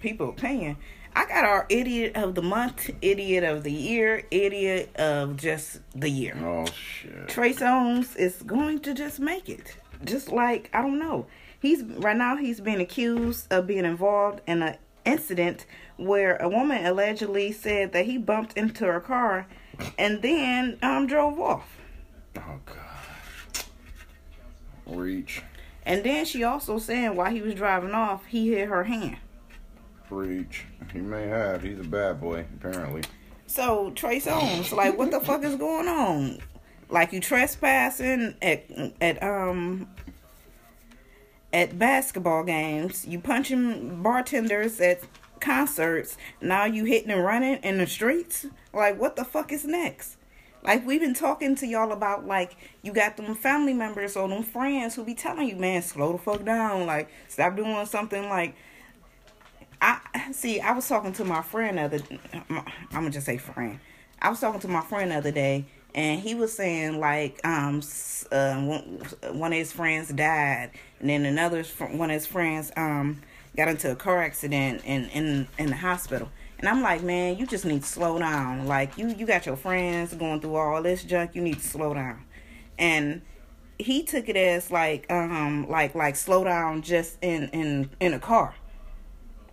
[0.00, 0.76] people opinion,
[1.18, 6.08] I got our idiot of the month, idiot of the year, idiot of just the
[6.08, 6.36] year.
[6.40, 7.26] Oh shit!
[7.26, 9.76] Trey Songz is going to just make it.
[10.04, 11.26] Just like I don't know.
[11.58, 15.66] He's right now he's being accused of being involved in an incident
[15.96, 19.48] where a woman allegedly said that he bumped into her car
[19.98, 21.68] and then um drove off.
[22.36, 23.64] Oh god!
[24.86, 25.42] Reach,
[25.84, 29.16] And then she also said while he was driving off, he hit her hand.
[30.10, 30.64] Reach.
[30.92, 31.62] He may have.
[31.62, 33.02] He's a bad boy, apparently.
[33.46, 36.38] So Trey Songz, like, what the fuck is going on?
[36.90, 38.64] Like you trespassing at
[39.00, 39.88] at um
[41.52, 45.00] at basketball games, you punching bartenders at
[45.40, 46.16] concerts.
[46.40, 48.46] Now you hitting and running in the streets.
[48.72, 50.16] Like, what the fuck is next?
[50.62, 54.42] Like we've been talking to y'all about like you got them family members or them
[54.42, 56.86] friends who be telling you, man, slow the fuck down.
[56.86, 58.54] Like stop doing something like
[59.80, 60.60] I see.
[60.60, 62.00] I was talking to my friend the other.
[62.50, 63.78] I'm gonna just say friend.
[64.20, 67.82] I was talking to my friend the other day, and he was saying like um
[68.32, 69.02] uh, one,
[69.38, 70.70] one of his friends died,
[71.00, 71.62] and then another
[71.92, 73.20] one of his friends um
[73.56, 76.28] got into a car accident in in in the hospital.
[76.58, 78.66] And I'm like, man, you just need to slow down.
[78.66, 81.34] Like you you got your friends going through all this junk.
[81.34, 82.24] You need to slow down.
[82.78, 83.22] And
[83.78, 88.18] he took it as like um like like slow down just in in in a
[88.18, 88.54] car.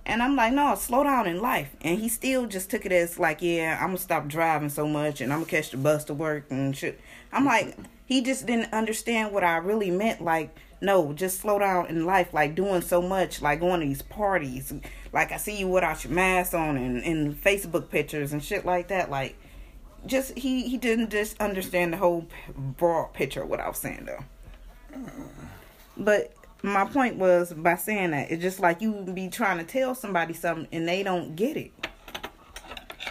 [0.06, 1.76] And I'm like, no, slow down in life.
[1.82, 5.20] And he still just took it as like, yeah, I'm gonna stop driving so much
[5.20, 7.00] and I'm gonna catch the bus to work and shit.
[7.32, 7.48] I'm mm-hmm.
[7.48, 10.22] like, he just didn't understand what I really meant.
[10.22, 12.34] Like, no, just slow down in life.
[12.34, 14.72] Like doing so much, like going to these parties.
[15.12, 18.90] Like I see you without your mask on and, and Facebook pictures and shit like
[18.90, 19.10] that.
[19.10, 19.36] Like,
[20.06, 24.06] just he he didn't just understand the whole broad picture of what I was saying
[24.06, 24.24] though.
[24.96, 25.10] Mm.
[25.98, 26.32] But
[26.64, 30.34] my point was by saying that it's just like you be trying to tell somebody
[30.34, 31.72] something and they don't get it.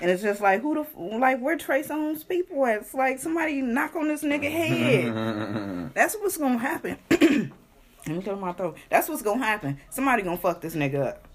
[0.00, 2.80] And it's just like who the like where Trey Songz people at?
[2.80, 5.92] It's like somebody knock on this nigga head.
[5.94, 6.98] That's what's gonna happen.
[8.06, 8.76] Let me clear my throat.
[8.90, 9.78] That's what's gonna happen.
[9.90, 11.28] Somebody gonna fuck this nigga up.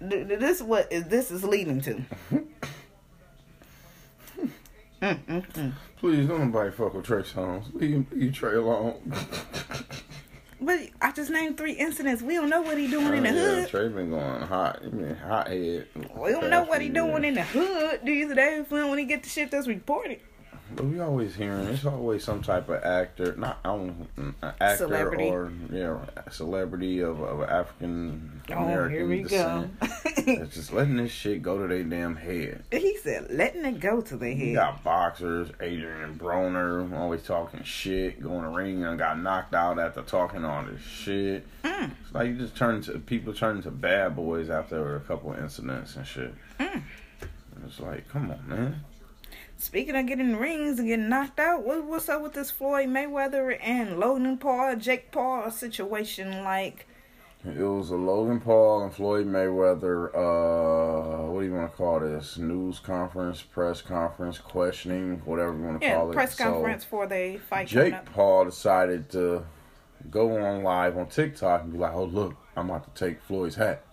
[0.00, 2.02] Th- th- This is what is this is leading to.
[5.02, 5.72] Mm, mm, mm.
[5.96, 7.72] Please don't nobody fuck with Trey Songz.
[7.72, 9.00] Leave, leave Trey alone.
[10.62, 12.22] But I just named three incidents.
[12.22, 13.68] We don't know what he doing in the Oh, yeah, hood.
[13.70, 14.80] Trey been going hot.
[14.82, 15.86] He been hot head.
[16.14, 19.28] We don't know what he doing in the hood these days when he get the
[19.30, 20.20] shit that's reported.
[20.76, 24.76] But we always hearing it's always some type of actor, not I don't an actor
[24.76, 25.24] Celebrity.
[25.28, 29.80] or yeah, a celebrity of, of African Oh, American here we descent.
[29.80, 29.86] go.
[30.16, 32.62] It's just letting this shit go to their damn head.
[32.72, 34.54] he said, letting it go to the You head.
[34.54, 40.02] got boxers, Adrien Broner, always talking shit, going to ring and got knocked out after
[40.02, 41.46] talking all this shit.
[41.62, 41.90] Mm.
[42.04, 45.96] It's like you just turn to people turn into bad boys after a couple incidents
[45.96, 46.34] and shit.
[46.58, 46.82] Mm.
[47.66, 48.84] It's like, come on, man.
[49.60, 53.58] Speaking of getting rings and getting knocked out, what, what's up with this Floyd Mayweather
[53.62, 56.42] and Logan Paul, Jake Paul situation?
[56.42, 56.86] Like,
[57.44, 60.08] It was a Logan Paul and Floyd Mayweather.
[60.14, 62.38] Uh, what do you want to call this?
[62.38, 66.14] News conference, press conference, questioning, whatever you want to yeah, call it.
[66.14, 67.94] press So, conference for the fight Jake.
[68.14, 69.44] Paul decided to
[70.10, 73.56] go on live on TikTok and be like, "Oh look, I'm about to take Floyd's
[73.56, 73.84] hat."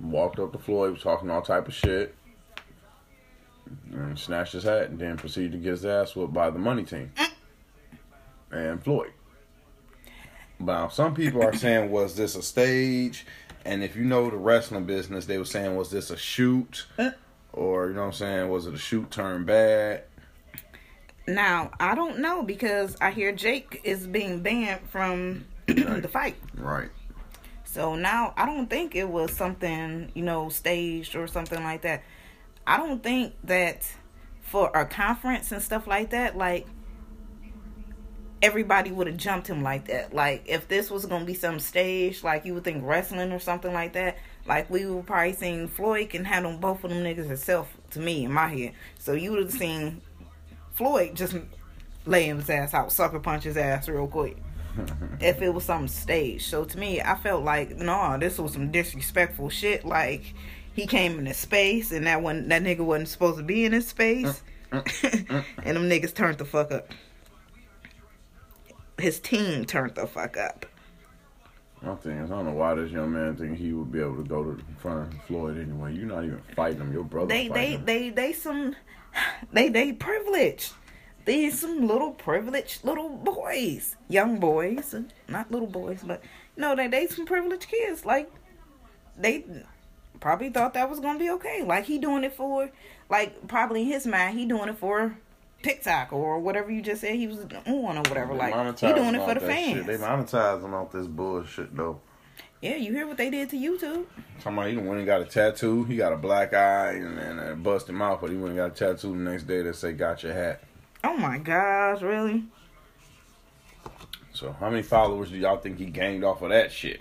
[0.00, 2.14] Walked up to Floyd, was talking all type of shit,
[3.92, 6.82] and snatched his hat, and then proceeded to get his ass whooped by the money
[6.82, 7.12] team
[8.50, 9.12] and Floyd.
[10.58, 13.26] Now, some people are saying, was this a stage?
[13.64, 16.86] And if you know the wrestling business, they were saying, was this a shoot?
[17.52, 20.04] Or, you know what I'm saying, was it a shoot turned bad?
[21.28, 26.36] Now, I don't know because I hear Jake is being banned from the fight.
[26.56, 26.90] Right.
[27.64, 32.02] So now I don't think it was something, you know, staged or something like that.
[32.66, 33.90] I don't think that
[34.42, 36.66] for a conference and stuff like that, like
[38.42, 40.12] everybody would have jumped him like that.
[40.12, 43.72] Like if this was gonna be some stage, like you would think wrestling or something
[43.72, 47.72] like that, like we would probably seen Floyd can handle both of them niggas himself
[47.90, 48.72] to me in my head.
[48.98, 50.02] So you would have seen
[50.72, 51.36] Floyd just
[52.04, 54.36] lay his ass out, sucker punch his ass real quick
[55.20, 56.44] if it was some stage.
[56.46, 59.84] So to me, I felt like, no, this was some disrespectful shit.
[59.84, 60.34] Like
[60.74, 63.88] he came into space and that one that nigga wasn't supposed to be in his
[63.88, 64.42] space.
[64.72, 64.82] Uh, uh,
[65.30, 66.88] uh, and them niggas turned the fuck up.
[68.98, 70.66] His team turned the fuck up.
[71.82, 74.16] My thing is, I don't know why this young man think he would be able
[74.16, 75.92] to go to in front of Floyd anyway.
[75.94, 76.92] You're not even fighting him.
[76.92, 77.84] Your brother They they him.
[77.84, 78.76] they they some
[79.52, 80.72] they they privileged.
[81.24, 84.94] These some little privileged little boys, young boys,
[85.28, 86.22] not little boys, but
[86.56, 88.04] no, they they some privileged kids.
[88.04, 88.30] Like
[89.16, 89.44] they
[90.22, 91.62] probably thought that was gonna be okay.
[91.62, 92.70] Like he doing it for,
[93.10, 95.18] like probably in his mind he doing it for
[95.62, 98.32] TikTok or whatever you just said he was on or whatever.
[98.32, 99.78] They Like he doing it for the fans.
[99.78, 99.86] Shit.
[99.86, 102.00] They monetize him off this bullshit though.
[102.62, 104.06] Yeah, you hear what they did to YouTube?
[104.38, 105.82] Talking about he went and got a tattoo.
[105.82, 108.56] He got a black eye and, and uh, bust him out, but he went and
[108.56, 110.62] got a tattoo the next day that say "Got your hat."
[111.02, 112.44] Oh my gosh, really?
[114.32, 117.00] So how many followers do y'all think he gained off of that shit?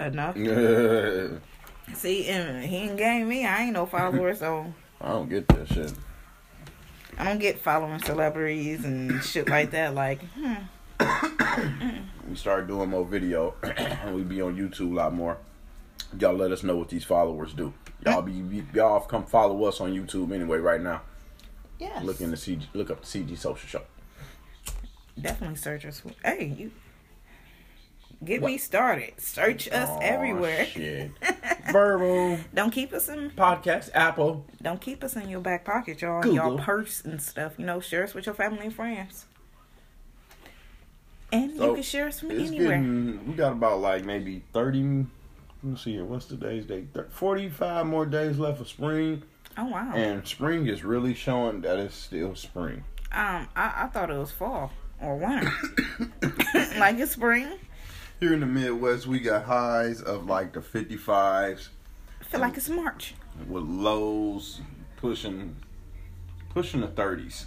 [0.00, 0.36] Enough.
[1.94, 3.44] See, and he ain't gained me.
[3.46, 4.72] I ain't no follower, so.
[5.00, 5.92] I don't get that shit.
[7.18, 9.94] I don't get following celebrities and shit like that.
[9.94, 10.54] Like, hmm.
[12.28, 15.38] We start doing more video, and we be on YouTube a lot more.
[16.18, 17.72] Y'all let us know what these followers do.
[18.06, 21.02] Y'all be y'all come follow us on YouTube anyway right now.
[21.78, 23.82] yes, Look in the CG, look up the CG Social Show.
[25.20, 26.02] definitely search us.
[26.24, 26.70] Hey, you
[28.24, 29.12] get me started.
[29.20, 30.66] Search us Aw, everywhere.
[30.66, 31.10] Shit.
[31.72, 33.30] Verbal Don't keep us in.
[33.30, 34.44] podcast, Apple.
[34.62, 36.26] Don't keep us in your back pocket, y'all.
[36.26, 37.52] Y'all purse and stuff.
[37.58, 39.26] You know, share us with your family and friends.
[41.32, 42.70] And you can share us from anywhere.
[42.70, 43.26] getting.
[43.28, 45.06] We got about like maybe thirty.
[45.62, 46.04] Let's see here.
[46.04, 46.88] What's today's date?
[47.10, 49.22] Forty-five more days left of spring,
[49.56, 49.92] Oh wow.
[49.94, 52.82] and spring is really showing that it's still spring.
[53.12, 55.52] Um, I, I thought it was fall or winter.
[56.78, 57.46] like it's spring.
[58.20, 61.70] Here in the Midwest, we got highs of like the fifty-fives
[62.20, 63.14] I feel like it's March.
[63.48, 64.60] with lows
[64.98, 65.56] pushing
[66.50, 67.46] pushing the thirties.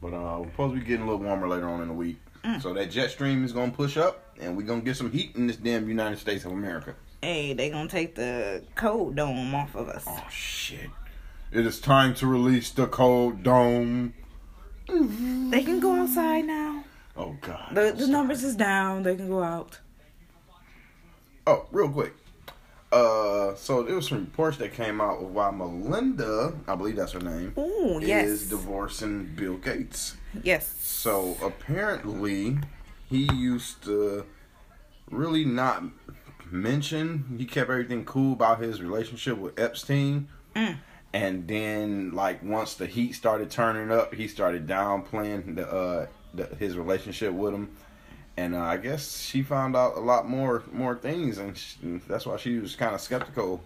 [0.00, 2.18] But uh, we're supposed to be getting a little warmer later on in the week.
[2.60, 5.48] So that jet stream is gonna push up, and we're gonna get some heat in
[5.48, 6.94] this damn United States of America.
[7.20, 10.04] Hey, they gonna take the cold dome off of us.
[10.06, 10.90] Oh shit!
[11.50, 14.14] It is time to release the cold dome.
[14.88, 16.84] They can go outside now.
[17.16, 17.74] Oh god.
[17.74, 19.02] The the numbers is down.
[19.02, 19.80] They can go out.
[21.46, 22.14] Oh, real quick.
[22.92, 27.12] Uh, so there was some reports that came out of why Melinda, I believe that's
[27.12, 28.26] her name, Ooh, yes.
[28.26, 30.16] is divorcing Bill Gates.
[30.42, 30.72] Yes.
[30.78, 32.58] So apparently,
[33.08, 34.24] he used to
[35.10, 35.82] really not
[36.50, 37.36] mention.
[37.38, 40.28] He kept everything cool about his relationship with Epstein.
[41.12, 46.25] And then, like once the heat started turning up, he started downplaying the, uh, the
[46.58, 47.70] his relationship with him.
[48.38, 52.02] And uh, I guess she found out a lot more more things, and, sh and
[52.02, 53.62] that's why she was kind of skeptical.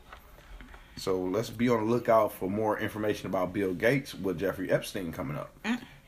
[0.97, 5.13] So let's be on the lookout for more information about Bill Gates with Jeffrey Epstein
[5.13, 5.51] coming up.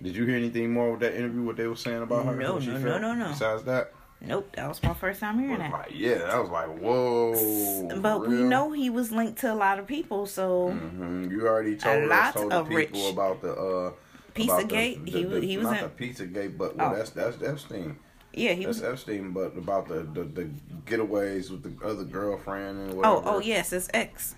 [0.02, 1.42] Did you hear anything more with that interview?
[1.42, 2.36] What they were saying about her?
[2.36, 3.28] No, she no, no, no, no.
[3.28, 3.92] Besides that,
[4.24, 4.54] Nope.
[4.54, 5.72] That was my first time hearing that.
[5.72, 8.00] like yeah, that was like whoa.
[8.00, 11.30] But we know he was linked to a lot of people, so Mhm.
[11.30, 13.12] You already told us lot told of people rich.
[13.12, 13.92] about the uh
[14.34, 16.96] Pizza Gate, he the, he was not in- the Pizza Gate, but well, Oh.
[16.96, 17.96] that's that's Epstein.
[18.32, 18.88] yeah, he That's was.
[18.90, 20.50] Epstein, but about the, the the
[20.86, 23.14] getaways with the other girlfriend and Oh, whatever.
[23.16, 24.34] oh oh yes, it's ex.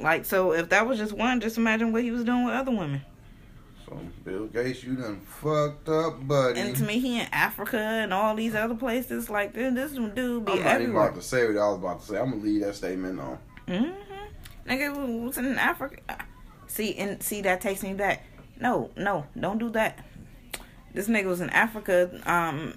[0.00, 2.70] Like, so if that was just one, just imagine what he was doing with other
[2.70, 3.02] women.
[3.84, 6.60] So Bill Gates, you done fucked up, buddy.
[6.60, 9.28] And to me, he in Africa and all these other places.
[9.28, 12.00] Like, this, this dude be I'm not even about to say what I was about
[12.00, 12.18] to say.
[12.18, 13.38] I'm gonna leave that statement on.
[13.66, 14.70] Mm-hmm.
[14.70, 16.24] Nigga was in Africa.
[16.68, 18.24] See, and see that takes me back.
[18.62, 19.98] No, no, don't do that.
[20.94, 22.74] This nigga was in Africa, um,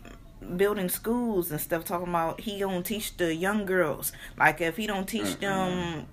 [0.58, 1.86] building schools and stuff.
[1.86, 4.12] Talking about he gonna teach the young girls.
[4.36, 6.08] Like if he don't teach them,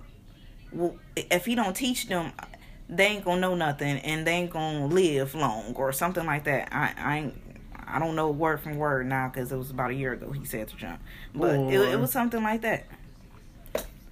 [0.71, 2.33] well, if he don't teach them,
[2.87, 6.69] they ain't gonna know nothing and they ain't gonna live long or something like that.
[6.71, 7.33] I, I ain't.
[7.87, 10.45] I don't know word from word now because it was about a year ago he
[10.45, 10.99] said to Trump,
[11.33, 12.85] but it, it was something like that.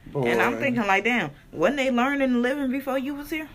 [0.07, 0.24] Boy.
[0.24, 3.47] And I'm thinking like, damn, wasn't they learning and living before you was here?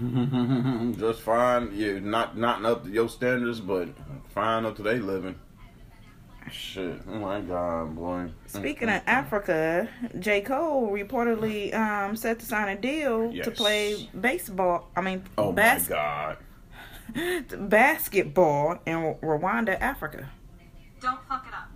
[0.98, 1.70] just fine.
[1.74, 3.88] Yeah, not not up to your standards, but
[4.34, 5.34] fine up to they living.
[6.50, 8.30] Shit, oh my god, boy.
[8.46, 9.88] Speaking of Africa,
[10.18, 10.40] J.
[10.40, 14.88] Cole reportedly um, set to sign a deal to play baseball.
[14.96, 16.36] I mean, oh bas- my god.
[17.68, 20.30] basketball in Rwanda, Africa.
[21.00, 21.68] Don't fuck it up.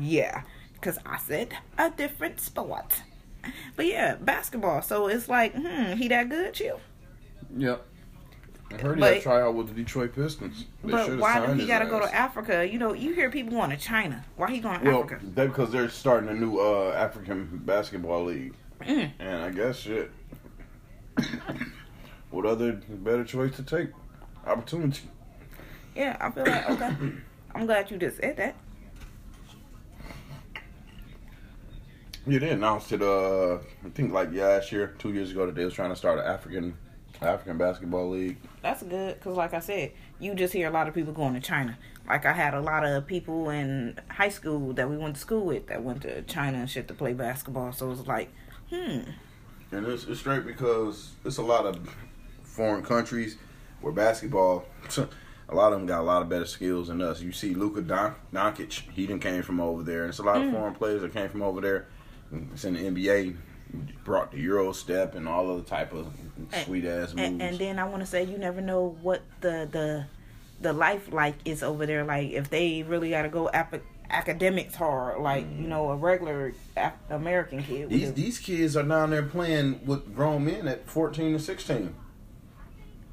[0.00, 0.42] Yeah,
[0.74, 3.02] because I said a different sport.
[3.76, 4.82] But yeah, basketball.
[4.82, 6.80] So it's like, hmm, he that good, chill.
[7.56, 7.84] Yep.
[8.70, 10.66] I heard he But- had to try out with the Detroit Pistons.
[10.84, 12.68] They But why do he got to go to Africa?
[12.70, 14.24] You know, you hear people going to China.
[14.36, 15.24] Why he going to Well, Africa?
[15.24, 19.10] because they're starting a new uh, African basketball league, Mm.
[19.18, 20.10] and I guess shit.
[22.30, 23.88] what other better choice to take?
[24.46, 25.08] Opportunity.
[25.96, 26.92] Yeah, I feel like okay.
[27.54, 28.54] I'm glad you just said that.
[32.28, 33.00] Yeah, they announced it.
[33.00, 36.18] Uh, I think like last year, two years ago, that they was trying to start
[36.18, 36.76] an African
[37.22, 38.36] African basketball league.
[38.62, 41.40] That's good because, like I said, you just hear a lot of people going to
[41.40, 41.78] China.
[42.06, 45.44] Like I had a lot of people in high school that we went to school
[45.44, 47.72] with that went to China and shit to play basketball.
[47.72, 48.30] So it's like,
[48.70, 49.00] hmm,
[49.72, 51.96] And it's, it's straight because it's a lot of
[52.42, 53.36] foreign countries
[53.80, 54.64] where basketball,
[55.48, 57.20] a lot of them got a lot of better skills than us.
[57.20, 60.02] You see Luka Don- Doncic, he done came from over there.
[60.02, 61.88] And it's a lot of foreign players that came from over there.
[62.52, 63.36] It's in the NBA,
[64.04, 66.08] brought the Euro step and all other type of
[66.64, 67.28] sweet ass moves.
[67.28, 70.06] and, and then I want to say you never know what the the
[70.60, 72.04] the life like is over there.
[72.04, 75.68] Like if they really got to go ap- academics hard, like you mm-hmm.
[75.68, 77.90] know a regular Af- American kid.
[77.90, 81.94] these these kids are down there playing with grown men at 14 and 16.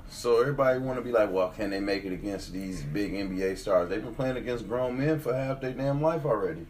[0.10, 3.58] So everybody want to be like, well, can they make it against these big NBA
[3.58, 3.90] stars?
[3.90, 6.66] They've been playing against grown men for half their damn life already.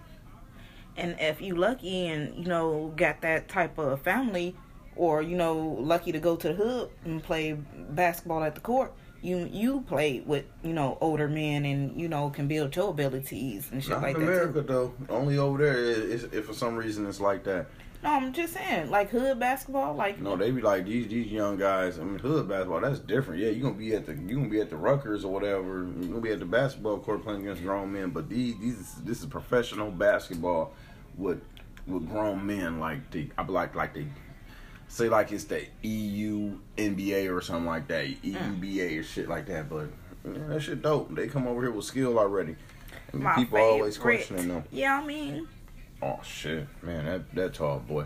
[0.97, 4.55] And if you lucky and you know got that type of family,
[4.95, 7.53] or you know lucky to go to the hood and play
[7.89, 12.29] basketball at the court, you you play with you know older men and you know
[12.29, 14.31] can build your abilities and shit Not like in that.
[14.31, 14.67] America Too.
[14.67, 14.93] though.
[15.09, 17.67] Only over there is if for some reason it's like that.
[18.03, 21.57] No, I'm just saying like hood basketball, like No, they be like these these young
[21.57, 21.97] guys.
[21.97, 23.41] I mean, hood basketball that's different.
[23.41, 25.87] Yeah, you gonna be at the you gonna be at the Rutgers or whatever.
[25.99, 28.11] You gonna be at the basketball court playing against grown men.
[28.11, 30.73] But these these this is professional basketball
[31.17, 31.41] with
[31.87, 32.79] with grown men.
[32.79, 34.05] Like the I like like they
[34.87, 39.69] say like it's the EU NBA or something like that, EUBA or shit like that.
[39.69, 39.87] But
[40.25, 41.13] yeah, that shit dope.
[41.15, 42.55] They come over here with skill already.
[43.13, 43.71] My people favorite.
[43.71, 44.63] always questioning them.
[44.71, 45.47] Yeah, I mean,
[46.01, 48.05] Oh shit, man, that that tall boy.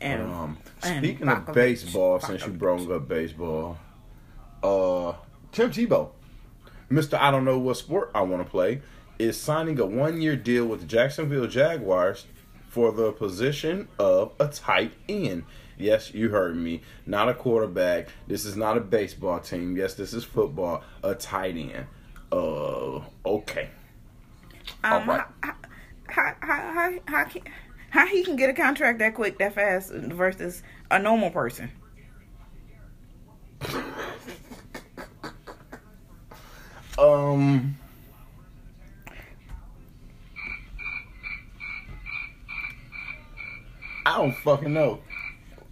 [0.00, 2.58] and Um, and speaking of Bakovich, baseball, since you Bakovich.
[2.58, 3.78] brought up baseball,
[4.62, 5.14] uh,
[5.52, 6.10] Tim Tebow,
[6.90, 8.82] Mister, I don't know what sport I want to play,
[9.18, 12.26] is signing a one-year deal with the Jacksonville Jaguars
[12.68, 15.44] for the position of a tight end.
[15.78, 16.82] Yes, you heard me.
[17.06, 18.08] Not a quarterback.
[18.26, 19.76] This is not a baseball team.
[19.76, 20.82] Yes, this is football.
[21.02, 21.86] A tight end.
[22.32, 23.70] Uh, okay.
[24.82, 25.26] Um, All right.
[25.42, 25.54] how,
[26.08, 27.42] how, how, how, how, can,
[27.90, 31.70] how he can get a contract that quick, that fast versus a normal person?
[36.98, 37.76] Um.
[44.06, 45.00] I don't fucking know.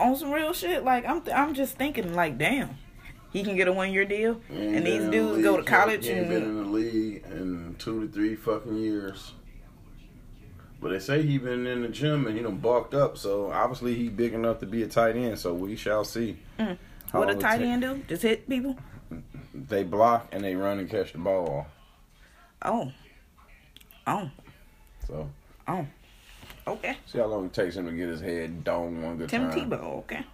[0.00, 2.70] On some real shit, like I'm, I'm just thinking, like, damn,
[3.32, 5.62] he can get a one year deal, Ain't and these in the dudes go to
[5.62, 9.34] college He ain't been in the league in two to three fucking years.
[10.80, 13.94] But they say he been in the gym and he done bulked up, so obviously
[13.94, 15.38] he big enough to be a tight end.
[15.38, 16.36] So we shall see.
[16.58, 16.78] how Mm.
[17.12, 18.02] what a tight end do?
[18.08, 18.76] Just hit people?
[19.54, 21.68] They block and they run and catch the ball.
[22.62, 22.90] Oh,
[24.08, 24.28] oh,
[25.06, 25.30] So
[25.68, 25.86] oh,
[26.66, 26.96] okay.
[27.06, 29.70] see how long it takes him to get his head domed one good Tim time.
[29.70, 30.24] Tebow, okay.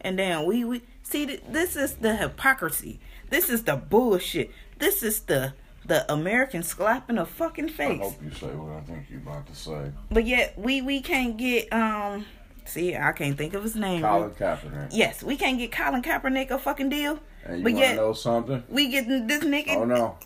[0.00, 3.00] And then we we see th- this is the hypocrisy.
[3.30, 4.50] This is the bullshit.
[4.78, 5.54] This is the
[5.86, 8.00] the American slap in the fucking face.
[8.00, 9.92] I hope you say what I think you're about to say.
[10.10, 12.26] But yet we we can't get um
[12.66, 14.00] See, I can't think of his name.
[14.00, 14.88] Colin Kaepernick.
[14.90, 17.18] Yes, we can't get Colin Kaepernick a fucking deal.
[17.44, 18.62] And you but yet know something?
[18.68, 20.16] we getting this nigga Oh no.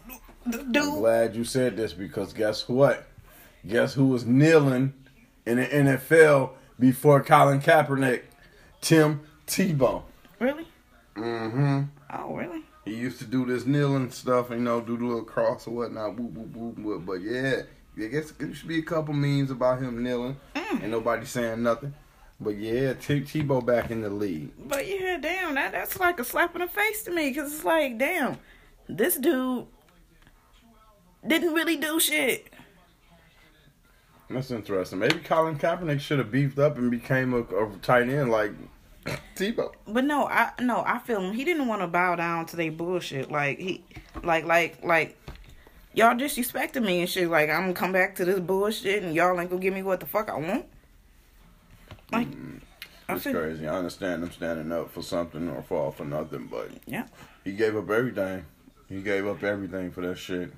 [0.48, 0.84] d- I'm dude.
[0.94, 3.06] glad you said this because guess what?
[3.66, 4.94] Guess who was kneeling
[5.48, 8.22] in the NFL before Colin Kaepernick?
[8.80, 10.02] Tim Tebow.
[10.38, 10.66] Really?
[11.16, 11.82] Mm-hmm.
[12.12, 12.62] Oh, really?
[12.84, 16.16] He used to do this kneeling stuff, you know, do the little cross or whatnot,
[16.18, 17.06] whoop, whoop, whoop, whoop.
[17.06, 17.62] But yeah,
[17.98, 20.36] I guess there should be a couple memes about him kneeling.
[20.54, 20.82] Mm.
[20.82, 21.94] Ain't nobody saying nothing.
[22.40, 24.50] But yeah, T- Tebow back in the league.
[24.58, 27.64] But yeah, damn, that that's like a slap in the face to me because it's
[27.64, 28.38] like, damn,
[28.88, 29.66] this dude
[31.26, 32.52] didn't really do shit.
[34.30, 34.98] That's interesting.
[34.98, 38.52] Maybe Colin Kaepernick should have beefed up and became a, a tight end like
[39.36, 39.72] Tebow.
[39.86, 41.32] But no, I no, I feel him.
[41.32, 43.30] He didn't want to bow down to their bullshit.
[43.30, 43.82] Like he,
[44.22, 45.16] like like like,
[45.94, 47.28] y'all disrespecting me and shit.
[47.28, 50.00] Like I'm gonna come back to this bullshit and y'all ain't gonna give me what
[50.00, 50.66] the fuck I want.
[52.12, 52.60] Like, mm,
[53.08, 53.66] I It's feel, crazy.
[53.66, 57.06] I understand him standing up for something or fall for nothing, but yeah.
[57.44, 58.44] he gave up everything.
[58.88, 60.52] He gave up everything for that shit.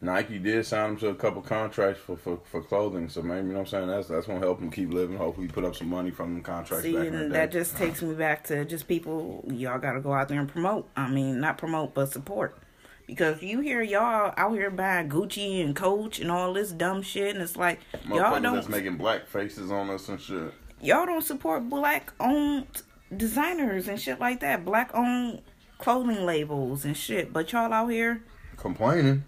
[0.00, 3.52] Nike did sign him to a couple contracts for, for, for clothing, so maybe you
[3.52, 3.88] know what I'm saying.
[3.88, 5.16] That's that's gonna help him keep living.
[5.16, 7.38] Hopefully, put up some money from them contracts See, back in the and day.
[7.38, 9.44] that just takes me back to just people.
[9.48, 10.88] Y'all got to go out there and promote.
[10.96, 12.58] I mean, not promote, but support.
[13.06, 17.34] Because you hear y'all out here buying Gucci and Coach and all this dumb shit,
[17.34, 20.52] and it's like y'all don't that's making black faces on us and shit.
[20.80, 22.66] y'all don't support black owned
[23.14, 25.42] designers and shit like that, black owned
[25.78, 27.32] clothing labels and shit.
[27.32, 28.22] But y'all out here,
[28.56, 29.24] Complaining.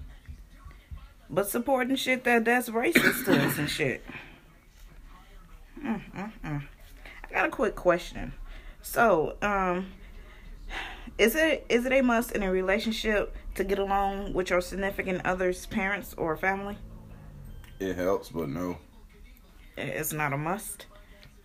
[1.31, 4.05] But supporting shit that that's racist to us and shit.
[5.83, 6.63] Mm, mm, mm.
[7.25, 8.33] I got a quick question.
[8.83, 9.93] So, um,
[11.19, 15.25] is it is it a must in a relationship to get along with your significant
[15.25, 16.77] other's parents or family?
[17.81, 18.79] It helps, but no.
[19.77, 20.87] It's not a must.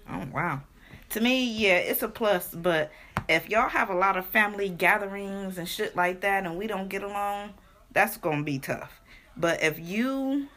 [0.09, 0.61] Oh wow.
[1.09, 2.91] To me, yeah, it's a plus, but
[3.27, 6.87] if y'all have a lot of family gatherings and shit like that and we don't
[6.87, 7.53] get along,
[7.91, 8.98] that's going to be tough.
[9.39, 10.49] But if you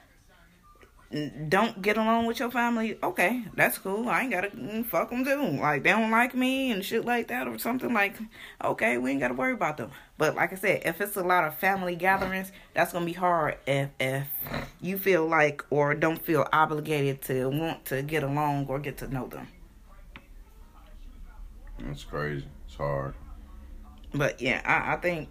[1.48, 4.08] don't get along with your family, okay, that's cool.
[4.08, 5.60] I ain't got to mm, fuck them too.
[5.60, 8.16] Like, they don't like me and shit like that or something like,
[8.62, 9.90] okay, we ain't got to worry about them.
[10.18, 13.58] But like I said, if it's a lot of family gatherings, that's to be hard
[13.66, 14.26] if, if
[14.80, 19.08] you feel like or don't feel obligated to want to get along or get to
[19.08, 19.48] know them.
[21.78, 22.46] That's crazy.
[22.66, 23.14] It's hard.
[24.14, 25.28] But yeah, I, I think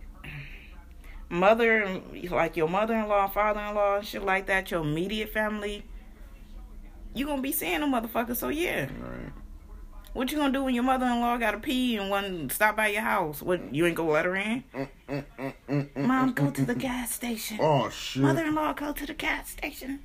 [1.32, 5.84] mother, like your mother-in-law, father-in-law, and shit like that, your immediate family,
[7.14, 8.36] you gonna be seeing them motherfuckers.
[8.36, 9.32] So yeah, Right.
[10.14, 13.02] what you gonna do when your mother-in-law gotta pee and want to stop by your
[13.02, 13.42] house?
[13.42, 14.64] What you ain't gonna let her in?
[14.74, 17.58] Mm, mm, mm, Mom, go to the gas station.
[17.62, 18.22] Oh shit.
[18.24, 20.00] Mother-in-law, go to the gas station.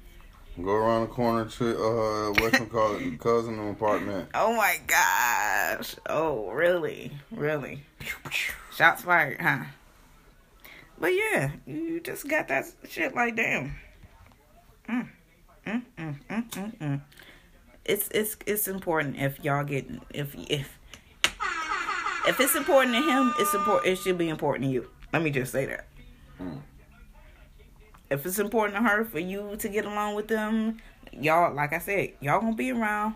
[0.62, 4.30] Go around the corner to uh what you call it cousin apartment.
[4.32, 5.96] Oh my gosh.
[6.08, 7.82] Oh really, really.
[8.74, 9.64] Shots fired, huh?
[10.98, 13.76] But yeah, you just got that shit like damn.
[14.88, 15.08] Mm.
[15.66, 17.00] Mm, mm, mm, mm, mm.
[17.84, 20.78] It's it's it's important if y'all get if if
[22.26, 23.92] if it's important to him, it's important.
[23.92, 24.88] It should be important to you.
[25.12, 25.86] Let me just say that.
[28.10, 30.78] If it's important to her for you to get along with them,
[31.12, 33.14] y'all like I said, y'all gonna be around.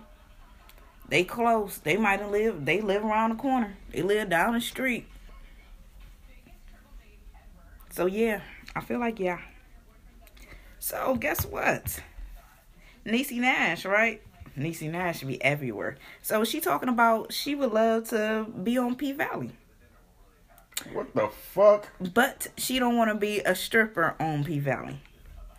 [1.09, 1.79] They close.
[1.79, 2.67] They might have lived.
[2.67, 3.77] They live around the corner.
[3.91, 5.07] They live down the street.
[7.91, 8.41] So yeah,
[8.75, 9.41] I feel like yeah.
[10.79, 12.01] So guess what?
[13.05, 14.23] Niecy Nash, right?
[14.59, 15.97] Niecy Nash should be everywhere.
[16.23, 19.51] So she talking about she would love to be on P Valley,
[20.93, 21.89] What the fuck?
[22.15, 25.01] but she don't want to be a stripper on P Valley.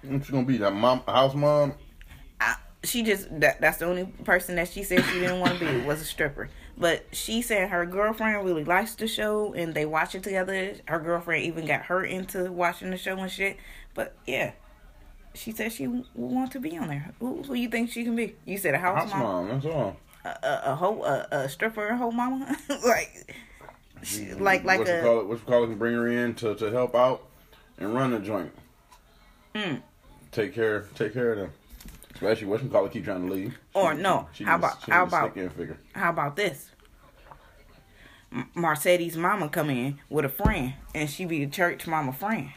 [0.03, 1.73] What you gonna be that mom house mom?
[2.39, 5.65] I, she just that that's the only person that she said she didn't want to
[5.65, 6.49] be was a stripper.
[6.81, 10.73] But she said her girlfriend really likes the show and they watch it together.
[10.87, 13.57] Her girlfriend even got her into watching the show and shit.
[13.93, 14.53] But yeah,
[15.35, 17.11] she said she w- want to be on there.
[17.19, 18.35] Who, who you think she can be?
[18.45, 19.95] You said a house, House mom, mom, that's all.
[20.25, 23.35] a, a, a hoe, a, a stripper, a hoe mama, like,
[24.01, 25.27] she, like like what you a call it?
[25.27, 25.67] What you call it?
[25.67, 27.21] Can bring her in to, to help out
[27.77, 28.51] and run the joint.
[29.53, 29.83] Mm.
[30.31, 31.51] Take care, take care of them.
[32.15, 32.91] Especially what you call it?
[32.91, 33.57] Keep trying to leave.
[33.75, 35.77] Or no, She how about- how about- figure?
[35.93, 36.70] How about this?
[38.55, 42.51] Mercedes' mama come in with a friend, and she be the church mama friend.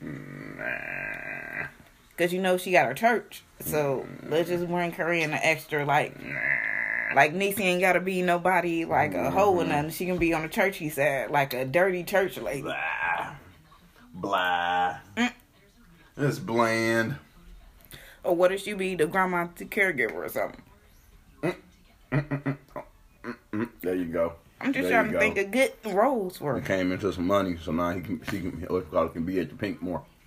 [0.00, 1.66] Nah.
[2.16, 4.30] Cause you know she got her church, so nah.
[4.30, 6.22] let's just bring her in an extra like.
[6.22, 7.14] Nah.
[7.14, 9.70] Like Niecy ain't gotta be nobody like a hoe or mm-hmm.
[9.70, 9.90] nothing.
[9.90, 12.62] She can be on the churchy side, like a dirty church lady.
[12.62, 13.34] Blah,
[14.14, 14.98] blah.
[15.16, 15.32] Mm.
[16.44, 17.16] Bland.
[18.22, 20.62] Or what if she be the grandma the caregiver or something?
[21.42, 21.56] Mm,
[22.12, 22.56] mm, mm, mm.
[23.54, 24.34] Oh, there you go.
[24.60, 25.18] I'm just There trying to go.
[25.18, 26.62] think of good roles for him.
[26.62, 29.24] He came into some money, so now he can she can what call it, can
[29.24, 30.02] be at the pink more.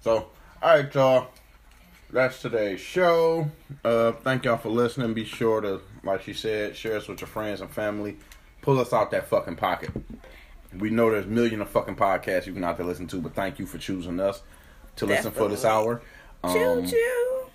[0.00, 0.28] so,
[0.62, 1.28] all right, y'all.
[2.12, 3.50] That's today's show.
[3.84, 5.12] Uh, thank y'all for listening.
[5.12, 8.16] Be sure to, like she said, share us with your friends and family.
[8.62, 9.90] Pull us out that fucking pocket.
[10.78, 13.58] We know there's million of fucking podcasts you can out there listen to, but thank
[13.58, 14.42] you for choosing us
[14.96, 16.00] to listen for this hour.
[16.52, 17.45] Choo Um, choo.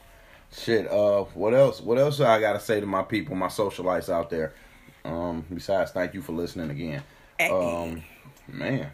[0.51, 1.79] Shit, uh, what else?
[1.81, 4.53] What else I gotta say to my people, my socialites out there?
[5.05, 7.03] Um, besides, thank you for listening again.
[7.49, 8.03] Um,
[8.47, 8.91] man,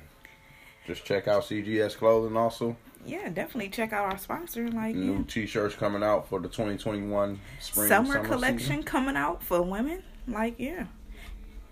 [0.86, 2.38] just check out CGS Clothing.
[2.38, 4.70] Also, Yeah, definitely check out our sponsor.
[4.70, 5.02] Like yeah.
[5.02, 8.84] new T-shirts coming out for the 2021 spring summer, summer collection season.
[8.84, 10.04] coming out for women.
[10.28, 10.86] Like yeah,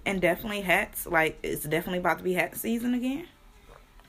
[0.05, 1.05] and definitely hats.
[1.05, 3.27] Like it's definitely about to be hat season again.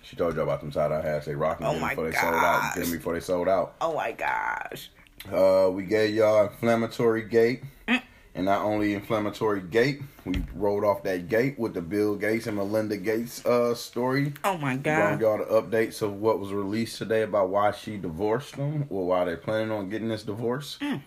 [0.03, 1.27] She told y'all about them side eye hats.
[1.27, 2.41] They rocking Oh them before they sold out.
[2.41, 2.74] gosh.
[2.77, 3.74] Them before they sold out.
[3.81, 4.91] Oh my gosh.
[5.31, 7.62] Uh, we gave y'all inflammatory gate.
[7.89, 8.03] Mm.
[8.35, 12.57] And not only inflammatory gate, we rolled off that gate with the Bill Gates and
[12.57, 14.35] Melinda Gates uh story.
[14.45, 15.21] Oh my god.
[15.21, 19.25] y'all the updates of what was released today about why she divorced them or why
[19.25, 20.77] they're planning on getting this divorce.
[20.83, 21.01] Mm.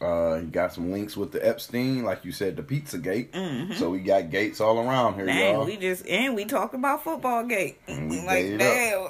[0.00, 3.32] Uh, you got some links with the Epstein, like you said, the Pizza Gate.
[3.32, 3.74] Mm-hmm.
[3.74, 5.64] So we got gates all around here, Dang, y'all.
[5.64, 7.78] we just and we talked about football gate.
[7.86, 9.08] And we like damn.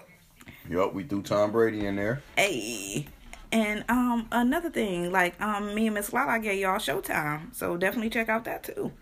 [0.69, 2.23] Yup, we threw Tom Brady in there.
[2.37, 3.07] Hey.
[3.53, 7.55] And um another thing, like um me and Miss Lala gave y'all Showtime.
[7.55, 8.93] So definitely check out that too.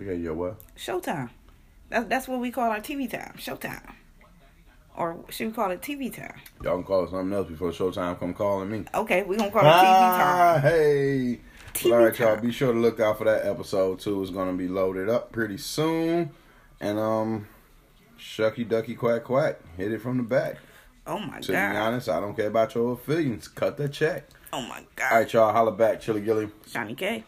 [0.00, 0.56] At your what?
[0.76, 1.30] Showtime.
[1.88, 3.34] That's that's what we call our TV time.
[3.38, 3.94] Showtime.
[4.96, 6.34] Or should we call it TV time?
[6.62, 8.84] Y'all can call it something else before Showtime come calling me.
[8.94, 10.62] Okay, we gonna call it TV Ah, time.
[10.62, 11.40] hey.
[11.72, 12.36] TV Well, all right, y'all.
[12.36, 14.20] Be sure to look out for that episode too.
[14.22, 16.30] It's gonna be loaded up pretty soon.
[16.80, 17.46] And um,
[18.18, 20.56] shucky ducky quack quack, hit it from the back.
[21.10, 21.72] Oh my To god.
[21.72, 23.48] be honest, I don't care about your feelings.
[23.48, 24.28] Cut the check.
[24.52, 25.12] Oh my god.
[25.12, 25.52] right, y'all.
[25.52, 26.48] Holla back, Chili Gilly.
[26.72, 27.24] Johnny K.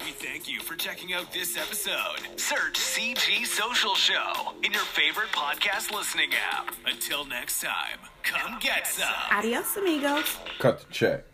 [0.00, 2.18] We thank you for checking out this episode.
[2.36, 6.74] Search CG Social Show in your favorite podcast listening app.
[6.86, 9.06] Until next time, come get some.
[9.30, 10.36] Adios amigos.
[10.58, 11.24] Cut the check.